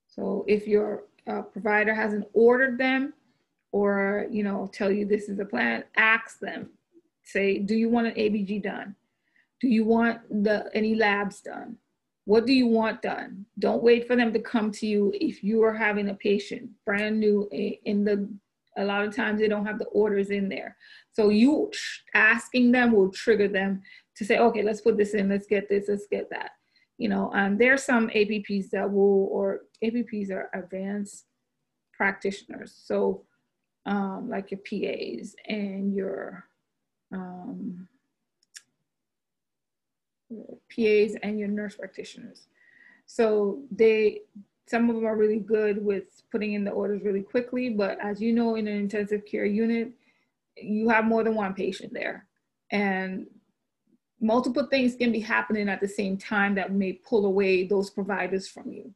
[0.09, 3.12] So if your uh, provider hasn't ordered them
[3.72, 6.70] or, you know, tell you this is a plan, ask them.
[7.24, 8.94] Say, do you want an ABG done?
[9.61, 11.76] Do you want the any labs done?
[12.24, 13.44] What do you want done?
[13.59, 17.20] Don't wait for them to come to you if you are having a patient brand
[17.20, 18.28] new in the
[18.78, 20.76] a lot of times they don't have the orders in there.
[21.12, 21.70] So you
[22.14, 23.82] asking them will trigger them
[24.16, 26.52] to say, okay, let's put this in, let's get this, let's get that.
[26.98, 31.26] You know, um, there are some APPs that will, or APPs are advanced
[31.92, 32.74] practitioners.
[32.85, 33.24] So
[33.85, 36.44] um, like your PAs and your
[37.12, 37.87] um,
[40.70, 42.48] PAs and your nurse practitioners.
[43.07, 44.22] So they,
[44.66, 48.20] some of them are really good with putting in the orders really quickly, but as
[48.20, 49.92] you know, in an intensive care unit,
[50.57, 52.26] you have more than one patient there.
[52.72, 53.26] And
[54.20, 58.48] multiple things can be happening at the same time that may pull away those providers
[58.48, 58.92] from you.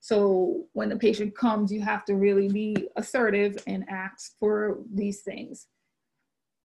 [0.00, 5.20] So when the patient comes, you have to really be assertive and ask for these
[5.22, 5.66] things.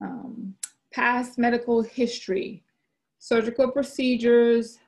[0.00, 0.54] Um,
[0.92, 2.62] past medical history,
[3.18, 4.78] surgical procedures.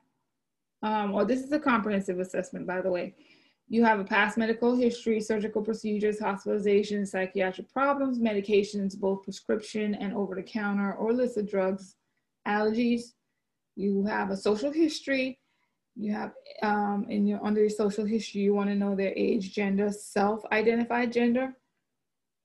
[0.82, 3.14] Um, well, this is a comprehensive assessment, by the way.
[3.68, 10.14] You have a past medical history, surgical procedures, hospitalization, psychiatric problems, medications, both prescription and
[10.14, 11.96] over the counter or illicit drugs,
[12.46, 13.12] allergies.
[13.76, 15.38] You have a social history.
[15.94, 16.32] You have
[16.62, 21.12] um, in your under your social history, you want to know their age, gender, self-identified
[21.12, 21.56] gender,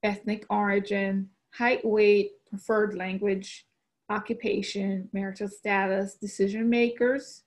[0.02, 3.66] ethnic origin, height, weight, preferred language,
[4.08, 7.42] occupation, marital status, decision makers,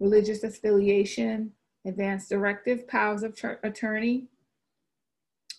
[0.00, 1.52] religious affiliation,
[1.86, 4.26] advance directive, powers of attorney,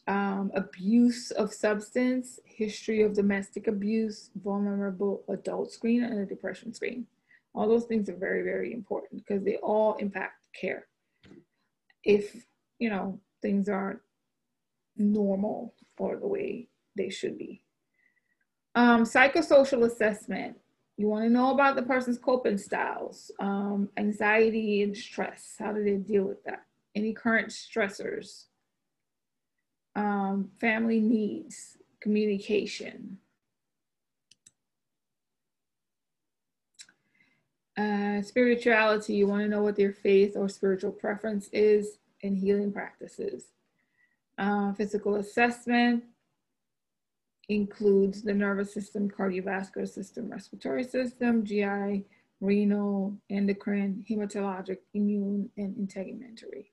[0.07, 7.07] um, abuse of substance, history of domestic abuse, vulnerable adult screen, and a depression screen.
[7.53, 10.87] All those things are very, very important because they all impact care.
[12.03, 12.45] If,
[12.77, 13.99] you know, things aren't
[14.97, 17.61] normal or the way they should be.
[18.75, 20.57] Um, psychosocial assessment.
[20.97, 25.55] You want to know about the person's coping styles, um, anxiety and stress.
[25.59, 26.63] How do they deal with that?
[26.93, 28.45] Any current stressors?
[29.95, 33.17] Um, family needs, communication.
[37.77, 42.71] Uh, spirituality, you want to know what their faith or spiritual preference is in healing
[42.71, 43.45] practices.
[44.37, 46.03] Uh, physical assessment,
[47.49, 52.05] includes the nervous system, cardiovascular system, respiratory system, GI,
[52.41, 56.67] renal, endocrine, hematologic, immune, and integumentary.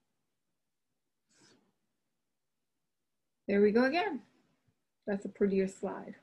[3.52, 4.20] There we go again.
[5.06, 6.14] That's a prettier slide.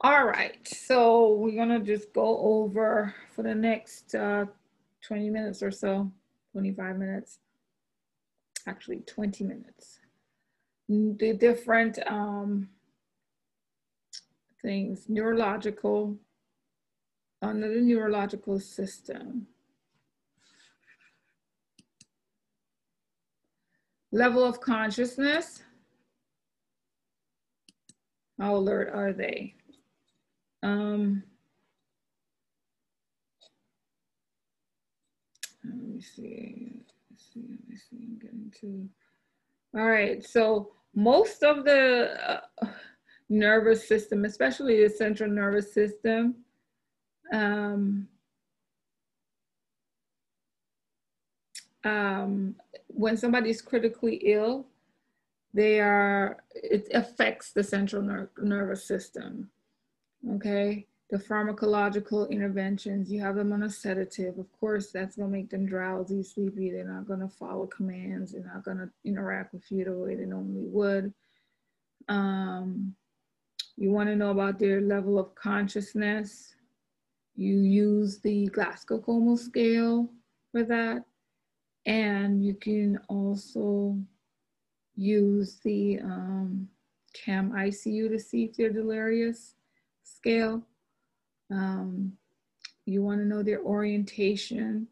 [0.00, 4.46] All right, so we're gonna just go over for the next uh,
[5.02, 6.10] 20 minutes or so,
[6.52, 7.40] 25 minutes
[8.66, 10.00] actually 20 minutes.
[10.88, 12.70] The different um,
[14.62, 16.16] things, neurological,
[17.42, 19.46] under the neurological system.
[24.12, 25.62] Level of consciousness.
[28.40, 29.54] How alert are they?
[30.62, 31.22] Um,
[35.64, 36.72] let me see.
[36.74, 37.48] Let me see.
[37.50, 38.06] Let me see.
[38.08, 38.88] I'm getting to.
[39.78, 40.24] All right.
[40.24, 42.66] So most of the uh,
[43.28, 46.36] nervous system, especially the central nervous system,
[47.32, 48.08] um,
[51.84, 52.56] um,
[52.88, 54.66] when somebody's critically ill,
[55.52, 59.50] they are, it affects the central ner nervous system.
[60.34, 60.86] Okay.
[61.10, 64.38] The pharmacological interventions, you have them on a sedative.
[64.38, 66.70] Of course, that's going to make them drowsy, sleepy.
[66.70, 68.30] They're not going to follow commands.
[68.30, 71.12] They're not going to interact with you the way they normally would.
[72.08, 72.94] Um,
[73.76, 76.54] you want to know about their level of consciousness.
[77.34, 80.10] You use the Glasgow Coma scale
[80.52, 81.04] for that.
[81.90, 83.98] And you can also
[84.94, 86.68] use the um,
[87.12, 89.56] CAM ICU to see if they're delirious
[90.04, 90.62] scale.
[91.50, 92.12] Um,
[92.86, 94.86] you want to know their orientation.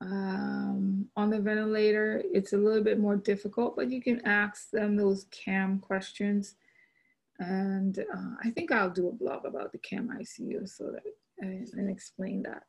[0.00, 4.96] Um, on the ventilator, it's a little bit more difficult, but you can ask them
[4.96, 6.54] those CAM questions.
[7.38, 11.02] And uh, I think I'll do a blog about the CAM ICU so that
[11.40, 12.62] and, and explain that.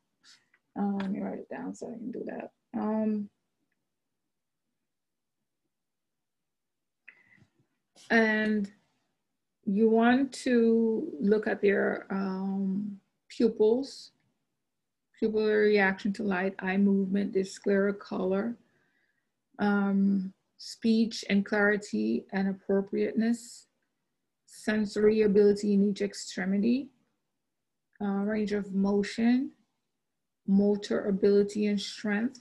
[0.76, 2.50] Um, let me write it down so I can do that.
[2.76, 3.28] Um,
[8.10, 8.70] and
[9.64, 12.98] you want to look at their um,
[13.28, 14.12] pupils,
[15.20, 18.56] pupillary reaction to light, eye movement, their sclera color,
[19.58, 23.66] um, speech and clarity and appropriateness,
[24.46, 26.88] sensory ability in each extremity,
[28.02, 29.52] uh, range of motion,
[30.46, 32.40] motor ability and strength.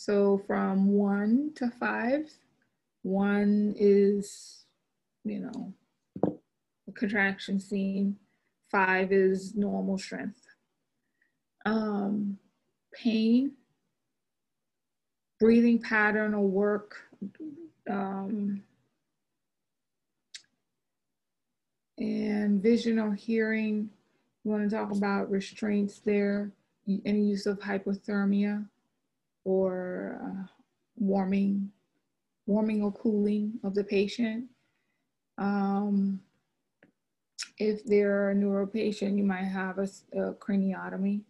[0.00, 2.30] So from one to five,
[3.02, 4.64] one is,
[5.24, 5.74] you know,
[6.88, 8.16] a contraction seen.
[8.70, 10.40] Five is normal strength.
[11.66, 12.38] Um,
[12.94, 13.52] pain,
[15.40, 17.02] breathing pattern or work,
[17.90, 18.62] um,
[21.98, 23.90] and vision or hearing.
[24.44, 26.52] You want to talk about restraints there,
[27.04, 28.64] any use of hypothermia
[29.48, 30.46] or uh,
[30.96, 31.70] warming
[32.46, 34.46] warming or cooling of the patient.
[35.36, 36.20] Um,
[37.58, 41.20] if they're a neuro patient, you might have a, a craniotomy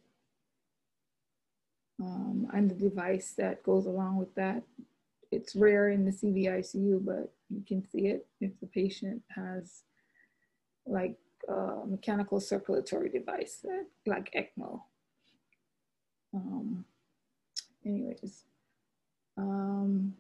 [2.00, 4.62] um, and the device that goes along with that.
[5.32, 9.82] It's rare in the CVICU, but you can see it if the patient has
[10.86, 11.16] like
[11.48, 13.64] a mechanical circulatory device,
[14.06, 14.80] like ECMO.
[16.32, 16.84] Um,
[17.88, 18.44] anyways,
[19.36, 20.14] um,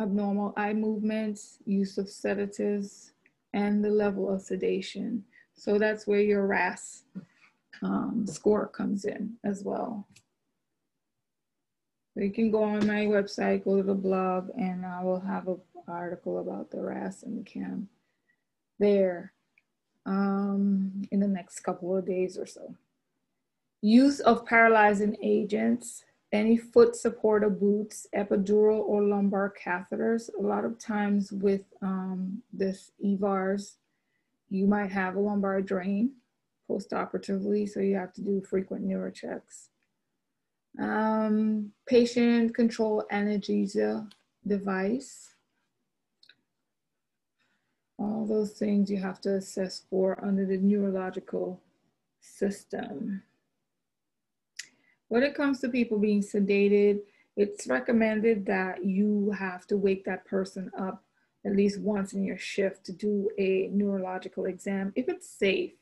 [0.00, 3.12] abnormal eye movements, use of sedatives,
[3.52, 5.24] and the level of sedation.
[5.54, 7.04] So that's where your RASS
[7.82, 10.06] um, score comes in as well.
[12.14, 15.46] So you can go on my website, go to the blog, and I will have
[15.48, 17.88] an article about the RASS and the CAM
[18.78, 19.32] there
[20.06, 22.74] um, in the next couple of days or so.
[23.82, 30.30] Use of paralyzing agents any foot support or boots, epidural or lumbar catheters.
[30.38, 33.76] A lot of times with um, this EVARS,
[34.48, 36.12] you might have a lumbar drain
[36.68, 39.68] post-operatively, so you have to do frequent neurochecks.
[40.78, 44.08] Um, patient control analgesia
[44.46, 45.34] device.
[47.98, 51.60] All those things you have to assess for under the neurological
[52.20, 53.22] system.
[55.10, 57.00] When it comes to people being sedated,
[57.36, 61.02] it's recommended that you have to wake that person up
[61.44, 65.72] at least once in your shift to do a neurological exam if it's safe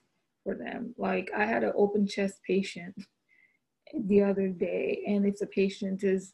[0.44, 0.94] for them.
[0.96, 2.94] Like I had an open chest patient
[3.94, 6.32] the other day, and if the patient is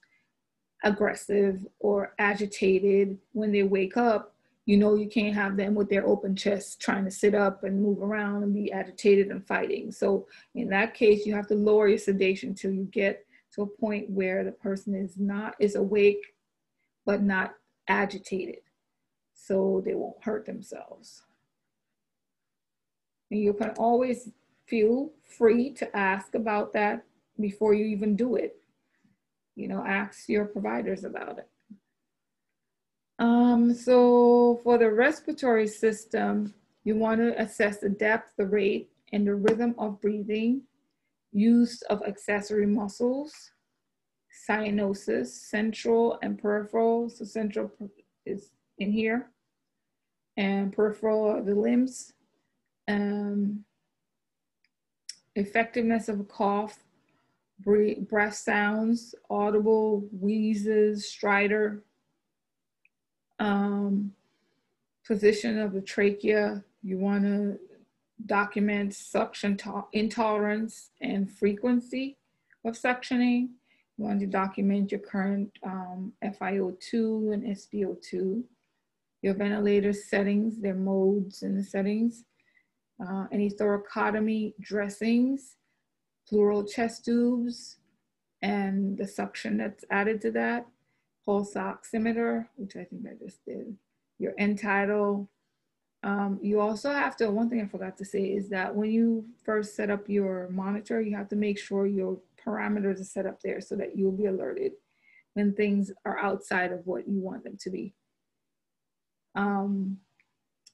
[0.85, 4.34] aggressive or agitated when they wake up,
[4.67, 7.83] you know you can't have them with their open chest trying to sit up and
[7.83, 9.93] move around and be agitated and fighting.
[9.93, 13.67] So in that case, you have to lower your sedation till you get to a
[13.67, 16.35] point where the person is not is awake
[17.07, 17.55] but not
[17.89, 18.61] agitated
[19.35, 21.23] so they won't hurt themselves.
[23.31, 24.31] And you can always
[24.67, 27.05] feel free to ask about that
[27.39, 28.57] before you even do it.
[29.57, 31.49] You know, ask your providers about it.
[33.19, 36.53] Um, so for the respiratory system,
[36.85, 40.63] you want to assess the depth, the rate, and the rhythm of breathing,
[41.33, 43.53] use of accessory muscles,
[44.49, 47.09] cyanosis, central and peripheral.
[47.09, 47.71] So central
[48.27, 49.31] is in here,
[50.37, 52.13] and peripheral are the limbs,
[52.89, 53.65] Um,
[55.37, 56.85] effectiveness of a cough,
[57.61, 61.83] breath sounds, audible, wheezes, stridor,
[63.45, 64.13] um,
[65.07, 66.65] position of the trachea.
[66.83, 67.59] You want to
[68.27, 69.59] document suction
[69.93, 72.17] intolerance and frequency
[72.65, 73.49] of suctioning.
[73.97, 78.43] You want to document your current um, FiO2 and SpO2,
[79.23, 82.25] your ventilator settings, their modes and the settings,
[83.05, 85.57] uh, any thoracotomy dressings,
[86.29, 87.77] pleural chest tubes,
[88.43, 90.67] and the suction that's added to that,
[91.25, 93.77] pulse oximeter, which I think I just did,
[94.19, 95.29] your end-tidal.
[96.03, 99.25] Um, you also have to, one thing I forgot to say is that when you
[99.43, 103.41] first set up your monitor, you have to make sure your parameters are set up
[103.43, 104.73] there so that you'll be alerted
[105.33, 107.95] when things are outside of what you want them to be.
[109.35, 109.99] Um,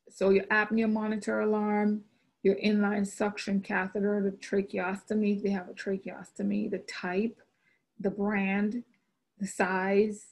[0.09, 2.03] so your apnea monitor alarm,
[2.43, 7.41] your inline suction catheter, the tracheostomy, they have a tracheostomy, the type,
[8.01, 8.83] the brand,
[9.39, 10.30] the size,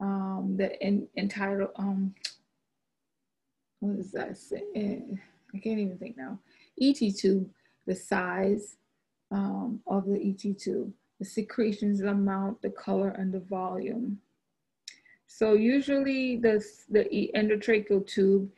[0.00, 2.14] um, the in, entitled, um,
[3.80, 4.36] what is that?
[5.54, 6.38] I can't even think now.
[6.80, 7.48] ET tube,
[7.86, 8.76] the size
[9.30, 14.18] um, of the ET tube, the secretions the amount, the color, and the volume.
[15.26, 18.50] So usually the, the endotracheal tube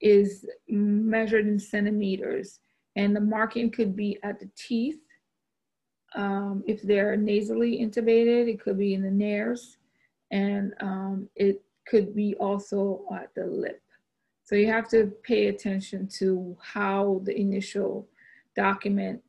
[0.00, 2.60] is measured in centimeters
[2.96, 5.00] and the marking could be at the teeth.
[6.14, 9.76] Um, if they're nasally intubated, it could be in the nares
[10.30, 13.80] and um, it could be also at the lip.
[14.44, 18.08] So you have to pay attention to how the initial
[18.54, 19.22] document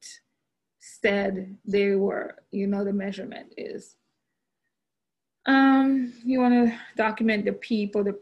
[0.79, 3.95] said they were, you know, the measurement is.
[5.45, 8.19] Um, you want to document the PEEP or the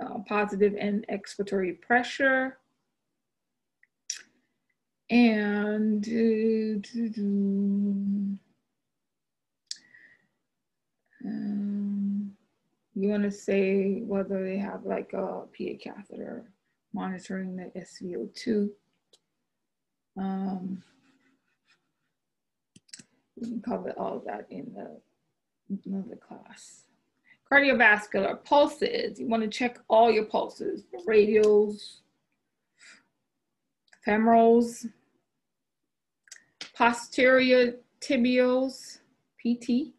[0.00, 2.58] uh, positive end expiratory pressure.
[5.10, 6.06] And
[11.24, 11.67] um,
[12.98, 16.50] you want to say whether they have like a PA catheter
[16.92, 18.70] monitoring the SVO2.
[20.16, 20.82] Um,
[23.36, 25.00] we can cover all of that in the
[25.86, 26.86] another class.
[27.50, 29.20] Cardiovascular pulses.
[29.20, 31.98] You want to check all your pulses, radials,
[34.04, 34.86] femorals,
[36.74, 38.98] posterior tibials,
[39.40, 39.92] PT,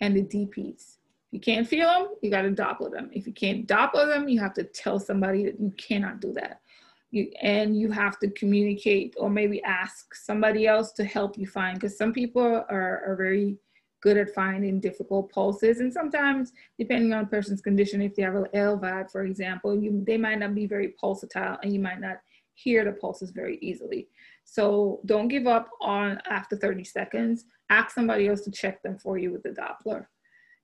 [0.00, 0.95] and the DPs.
[1.36, 3.10] You can't feel them, you got to Doppler them.
[3.12, 6.62] If you can't Doppler them, you have to tell somebody that you cannot do that.
[7.10, 11.78] You, and you have to communicate or maybe ask somebody else to help you find
[11.78, 13.58] because some people are, are very
[14.00, 15.80] good at finding difficult pulses.
[15.80, 20.02] And sometimes, depending on a person's condition, if they have an LVAD, for example, you,
[20.06, 22.16] they might not be very pulsatile and you might not
[22.54, 24.08] hear the pulses very easily.
[24.44, 27.44] So don't give up on after 30 seconds.
[27.68, 30.06] Ask somebody else to check them for you with the Doppler.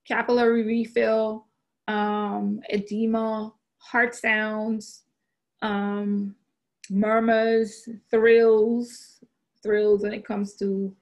[0.06, 1.46] Capillary refill,
[1.88, 5.02] um, edema, heart sounds,
[5.62, 6.34] um,
[6.90, 9.22] murmurs, thrills,
[9.62, 10.94] thrills when it comes to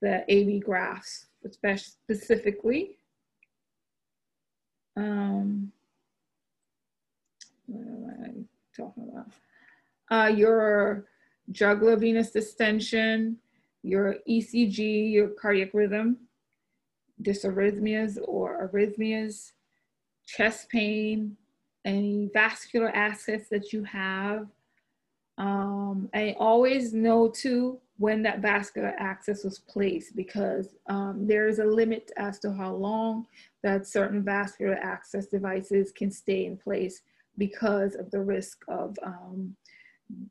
[0.00, 1.26] the AV grafts
[1.76, 2.96] specifically.
[4.96, 5.72] Um,
[7.66, 9.30] what am I talking about?
[10.10, 11.06] Uh, your
[11.52, 13.36] jugular venous distension,
[13.82, 16.18] your ECG, your cardiac rhythm,
[17.22, 19.52] dysarrhythmias or arrhythmias,
[20.26, 21.36] chest pain,
[21.84, 24.46] any vascular access that you have.
[25.38, 31.58] Um, and always know too when that vascular access was placed because um, there is
[31.58, 33.26] a limit as to how long
[33.62, 37.02] that certain vascular access devices can stay in place
[37.36, 39.54] because of the risk of um,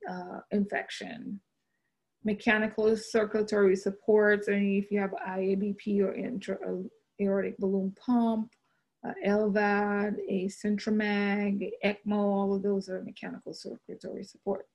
[0.10, 1.40] uh, infection.
[2.26, 8.52] Mechanical circulatory supports, and if you have IABP or intra-aortic balloon pump,
[9.08, 14.68] uh, LVAD, a CentriMag, ECMO, all of those are mechanical circulatory support.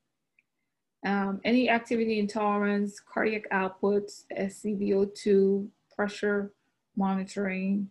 [1.05, 6.53] Um, any activity intolerance, cardiac outputs, SCVO2, pressure
[6.97, 7.91] monitoring,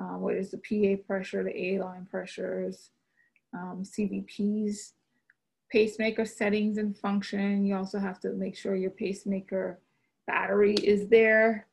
[0.00, 2.90] uh, what is the PA pressure, the A-line pressures,
[3.52, 4.92] um, CVPs,
[5.70, 7.64] pacemaker settings and function.
[7.64, 9.80] You also have to make sure your pacemaker
[10.26, 11.66] battery is there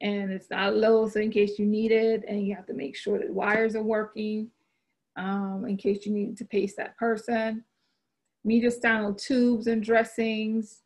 [0.00, 2.94] and it's not low, so in case you need it, and you have to make
[2.94, 4.48] sure that wires are working
[5.16, 7.64] um, in case you need to pace that person
[8.46, 10.82] mediastinal tubes and dressings.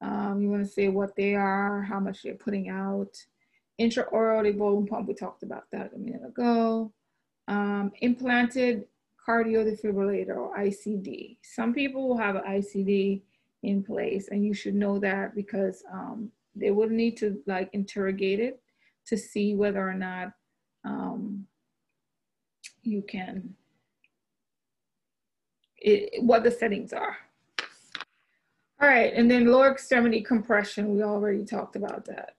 [0.00, 3.16] Um, you want to say what they are, how much they're putting out.
[3.78, 6.92] Intra-aortic balloon pump, we talked about that a minute ago.
[7.48, 8.86] Um, implanted
[9.26, 11.38] cardio defibrillator or ICD.
[11.42, 13.22] Some people will have an ICD
[13.62, 14.28] in place.
[14.28, 18.60] And you should know that because um, they would need to like interrogate it
[19.06, 20.32] to see whether or not
[20.84, 21.46] um,
[22.82, 23.54] you can,
[25.78, 27.16] it, what the settings are.
[28.78, 32.34] All right, and then lower extremity compression, we already talked about that.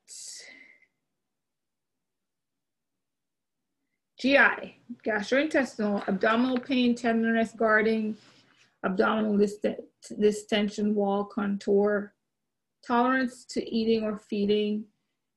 [4.19, 8.17] GI, gastrointestinal, abdominal pain, tenderness, guarding,
[8.83, 9.37] abdominal
[10.19, 12.13] distension, wall contour,
[12.85, 14.85] tolerance to eating or feeding,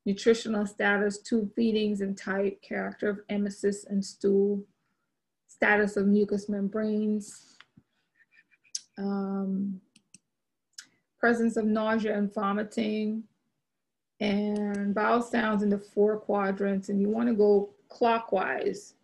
[0.06, 4.64] nutritional status, tube feedings and type, character of emesis and stool,
[5.46, 7.58] status of mucous membranes,
[8.96, 9.78] um,
[11.18, 13.24] presence of nausea and vomiting,
[14.20, 16.88] and bowel sounds in the four quadrants.
[16.88, 18.94] And you want to go clockwise.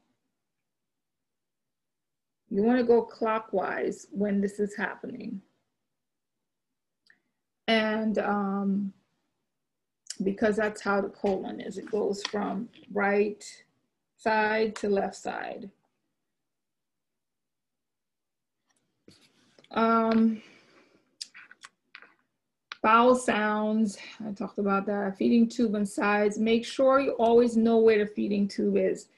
[2.49, 5.43] You want to go clockwise when this is happening.
[7.69, 8.93] And um,
[10.23, 13.45] because that's how the colon is, it goes from right
[14.17, 15.71] side to left side.
[19.73, 20.41] Um,
[22.83, 25.17] bowel sounds, I talked about that.
[25.19, 26.39] Feeding tube and sides.
[26.39, 29.09] Make sure you always know where the feeding tube is.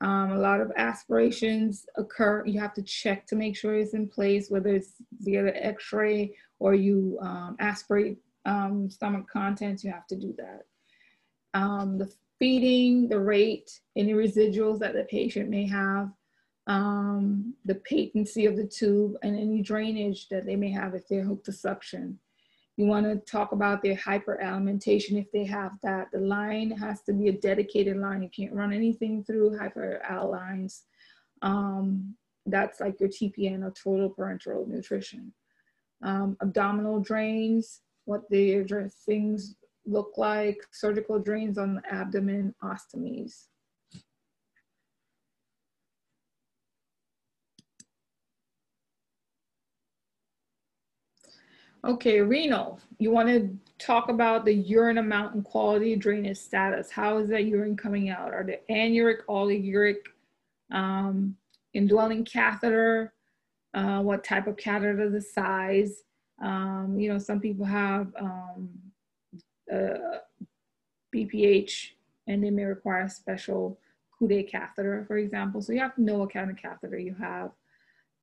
[0.00, 2.44] Um, a lot of aspirations occur.
[2.44, 6.34] You have to check to make sure it's in place, whether it's via the x-ray
[6.58, 10.64] or you um, aspirate um, stomach contents, you have to do that.
[11.54, 16.10] Um, the feeding, the rate, any residuals that the patient may have,
[16.66, 21.24] um, the patency of the tube, and any drainage that they may have if they're
[21.24, 22.18] hooked to suction.
[22.82, 26.08] You want to talk about their hyperalimentation if they have that.
[26.12, 28.24] The line has to be a dedicated line.
[28.24, 30.82] You can't run anything through hyperal lines.
[31.42, 35.32] Um, that's like your TPN or total parenteral nutrition.
[36.02, 38.66] Um, abdominal drains, what the
[39.06, 39.54] things
[39.86, 43.44] look like, surgical drains on the abdomen, ostomies.
[51.84, 52.78] Okay, renal.
[52.98, 56.92] You want to talk about the urine amount and quality drainage status.
[56.92, 58.32] How is that urine coming out?
[58.32, 59.96] Are they anuric, oliguric,
[60.70, 61.36] um,
[61.74, 63.14] indwelling catheter?
[63.74, 66.04] Uh, what type of catheter, the size?
[66.40, 68.68] Um, you know, some people have um,
[69.72, 70.18] uh,
[71.12, 71.88] BPH
[72.28, 73.80] and they may require a special
[74.20, 75.60] Coude catheter, for example.
[75.60, 77.50] So you have to know what kind of catheter you have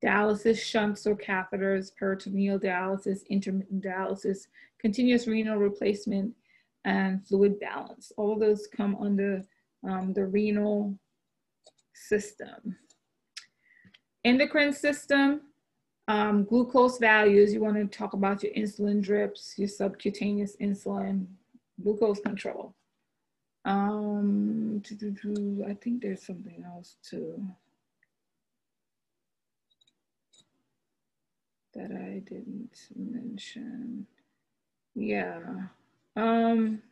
[0.04, 4.46] dialysis shunts or catheters, peritoneal dialysis, intermittent dialysis,
[4.78, 6.34] continuous renal replacement,
[6.84, 8.12] and fluid balance.
[8.16, 9.42] All of those come under
[9.88, 10.98] um, the renal
[11.94, 12.76] system.
[14.24, 15.42] Endocrine system,
[16.08, 21.26] um, glucose values, you want to talk about your insulin drips, your subcutaneous insulin,
[21.82, 22.74] glucose control.
[23.64, 24.82] Um,
[25.68, 27.46] I think there's something else too.
[31.74, 34.06] That I didn't mention.
[34.94, 35.40] Yeah.
[36.16, 36.82] Um,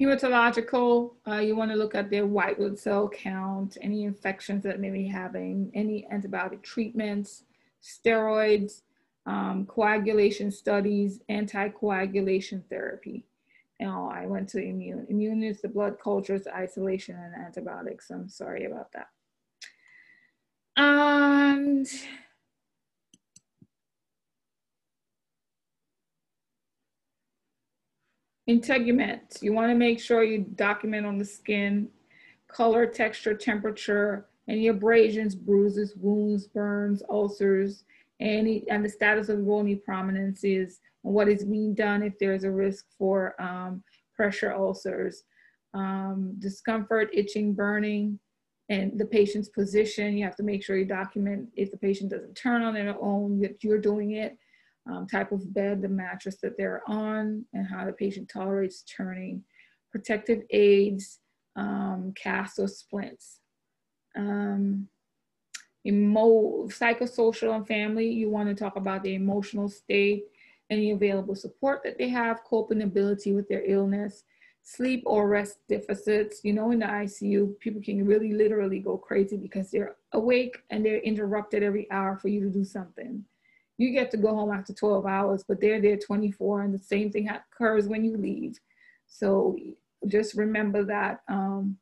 [0.00, 4.80] hematological, uh, you want to look at their white blood cell count, any infections that
[4.80, 7.44] may be having, any antibiotic treatments,
[7.82, 8.82] steroids,
[9.26, 13.24] um, coagulation studies, anticoagulation therapy.
[13.82, 15.06] Oh, I went to immune.
[15.08, 18.10] Immune is the blood cultures, isolation, and antibiotics.
[18.10, 19.08] I'm sorry about that.
[20.76, 21.86] And
[28.46, 31.88] integument, you want to make sure you document on the skin,
[32.48, 37.84] color, texture, temperature, any abrasions, bruises, wounds, burns, ulcers,
[38.20, 42.50] any, and the status of bony prominences, and what is being done if there's a
[42.50, 43.82] risk for um,
[44.14, 45.24] pressure ulcers,
[45.72, 48.18] um, discomfort, itching, burning,
[48.70, 50.16] and the patient's position.
[50.16, 53.40] You have to make sure you document if the patient doesn't turn on their own,
[53.40, 54.38] that you're doing it,
[54.88, 59.42] um, type of bed, the mattress that they're on, and how the patient tolerates turning.
[59.90, 61.18] Protective aids,
[61.56, 63.40] um, casts or splints.
[64.16, 64.86] Um,
[65.84, 70.26] emo- psychosocial and family, you want to talk about the emotional state,
[70.70, 74.22] any available support that they have, coping ability with their illness,
[74.62, 76.40] sleep or rest deficits.
[76.44, 80.84] You know, in the ICU, people can really literally go crazy because they're awake and
[80.84, 83.24] they're interrupted every hour for you to do something.
[83.78, 87.10] You get to go home after 12 hours, but they're there 24, and the same
[87.10, 88.58] thing occurs when you leave.
[89.06, 89.56] So
[90.06, 91.78] just remember that um,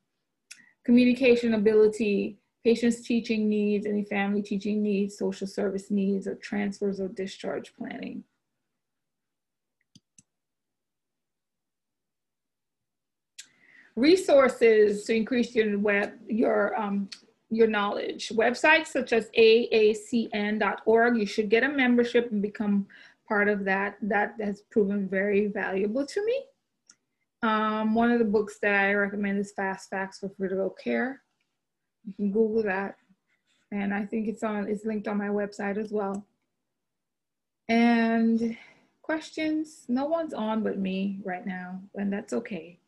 [0.85, 7.09] communication ability patient's teaching needs, any family teaching needs, social service needs, or transfers or
[7.09, 8.24] discharge planning.
[13.99, 17.09] Resources to increase your web, your um,
[17.51, 18.28] your knowledge.
[18.28, 22.86] Websites such as aacn.org, you should get a membership and become
[23.26, 23.96] part of that.
[24.03, 26.44] That has proven very valuable to me.
[27.42, 31.22] Um, one of the books that I recommend is Fast Facts for Critical Care.
[32.05, 32.96] You can Google that.
[33.70, 36.24] And I think it's on, it's linked on my website as well.
[37.68, 38.57] And
[39.03, 42.78] questions, no one's on but me right now, and that's okay.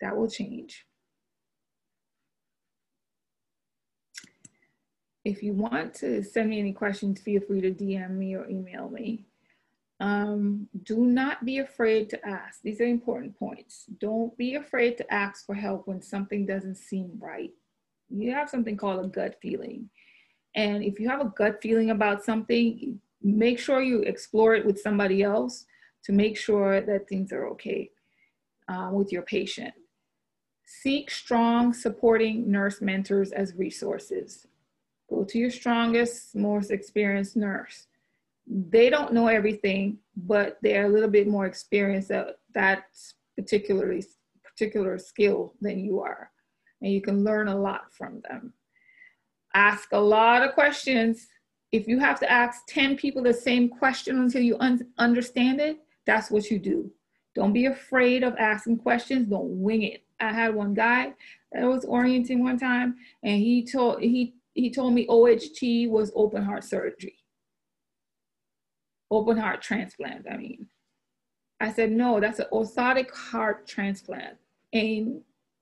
[0.00, 0.84] That will change.
[5.24, 8.88] If you want to send me any questions, feel free to DM me or email
[8.88, 9.26] me.
[9.98, 12.60] Um, do not be afraid to ask.
[12.62, 13.86] These are important points.
[13.98, 17.50] Don't be afraid to ask for help when something doesn't seem right.
[18.08, 19.88] You have something called a gut feeling.
[20.54, 24.80] And if you have a gut feeling about something, make sure you explore it with
[24.80, 25.64] somebody else
[26.04, 27.90] to make sure that things are okay
[28.68, 29.74] uh, with your patient.
[30.68, 34.48] Seek strong supporting nurse mentors as resources.
[35.08, 37.86] Go to your strongest, most experienced nurse.
[38.48, 42.86] They don't know everything, but they're a little bit more experienced at that
[43.36, 44.04] particularly
[44.42, 46.32] particular skill than you are.
[46.82, 48.52] And you can learn a lot from them.
[49.54, 51.28] Ask a lot of questions.
[51.70, 55.78] If you have to ask 10 people the same question until you un- understand it,
[56.06, 56.90] that's what you do.
[57.36, 59.28] Don't be afraid of asking questions.
[59.28, 60.05] Don't wing it.
[60.20, 61.12] I had one guy
[61.52, 66.42] that was orienting one time, and he told he he told me OHT was open
[66.42, 67.18] heart surgery.
[69.10, 70.66] Open heart transplant, I mean.
[71.60, 74.36] I said, no, that's an orthotopic heart transplant.
[74.72, 75.20] And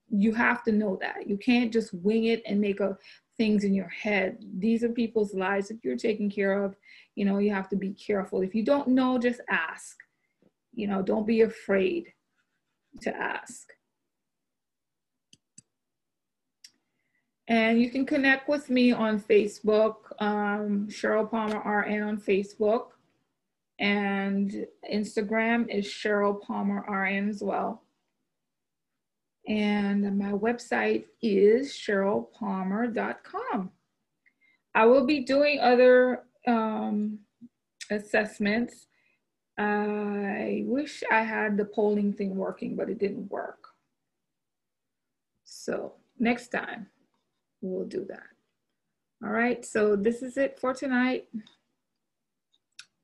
[0.09, 1.27] you have to know that.
[1.27, 2.97] You can't just wing it and make a,
[3.37, 4.37] things in your head.
[4.57, 6.75] These are people's lives that you're taking care of.
[7.15, 8.41] You know, you have to be careful.
[8.41, 9.97] If you don't know, just ask.
[10.73, 12.13] You know, don't be afraid
[13.01, 13.67] to ask.
[17.47, 22.87] And you can connect with me on Facebook, um, Cheryl Palmer RN on Facebook.
[23.79, 27.83] And Instagram is Cheryl Palmer RN as well.
[29.47, 33.71] And my website is cherylpalmer.com.
[34.73, 37.19] I will be doing other um,
[37.91, 38.87] assessments.
[39.57, 43.67] I wish I had the polling thing working, but it didn't work.
[45.43, 46.87] So next time
[47.65, 48.27] we'll do that.
[49.23, 51.27] All right, so this is it for tonight.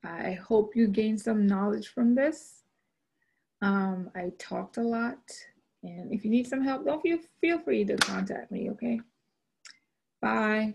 [0.04, 2.62] I hope you gained some knowledge from this.
[3.60, 5.20] Um, I talked a lot,
[5.82, 9.00] and if you need some help, don't feel, feel free to contact me, okay?
[10.20, 10.74] Bye.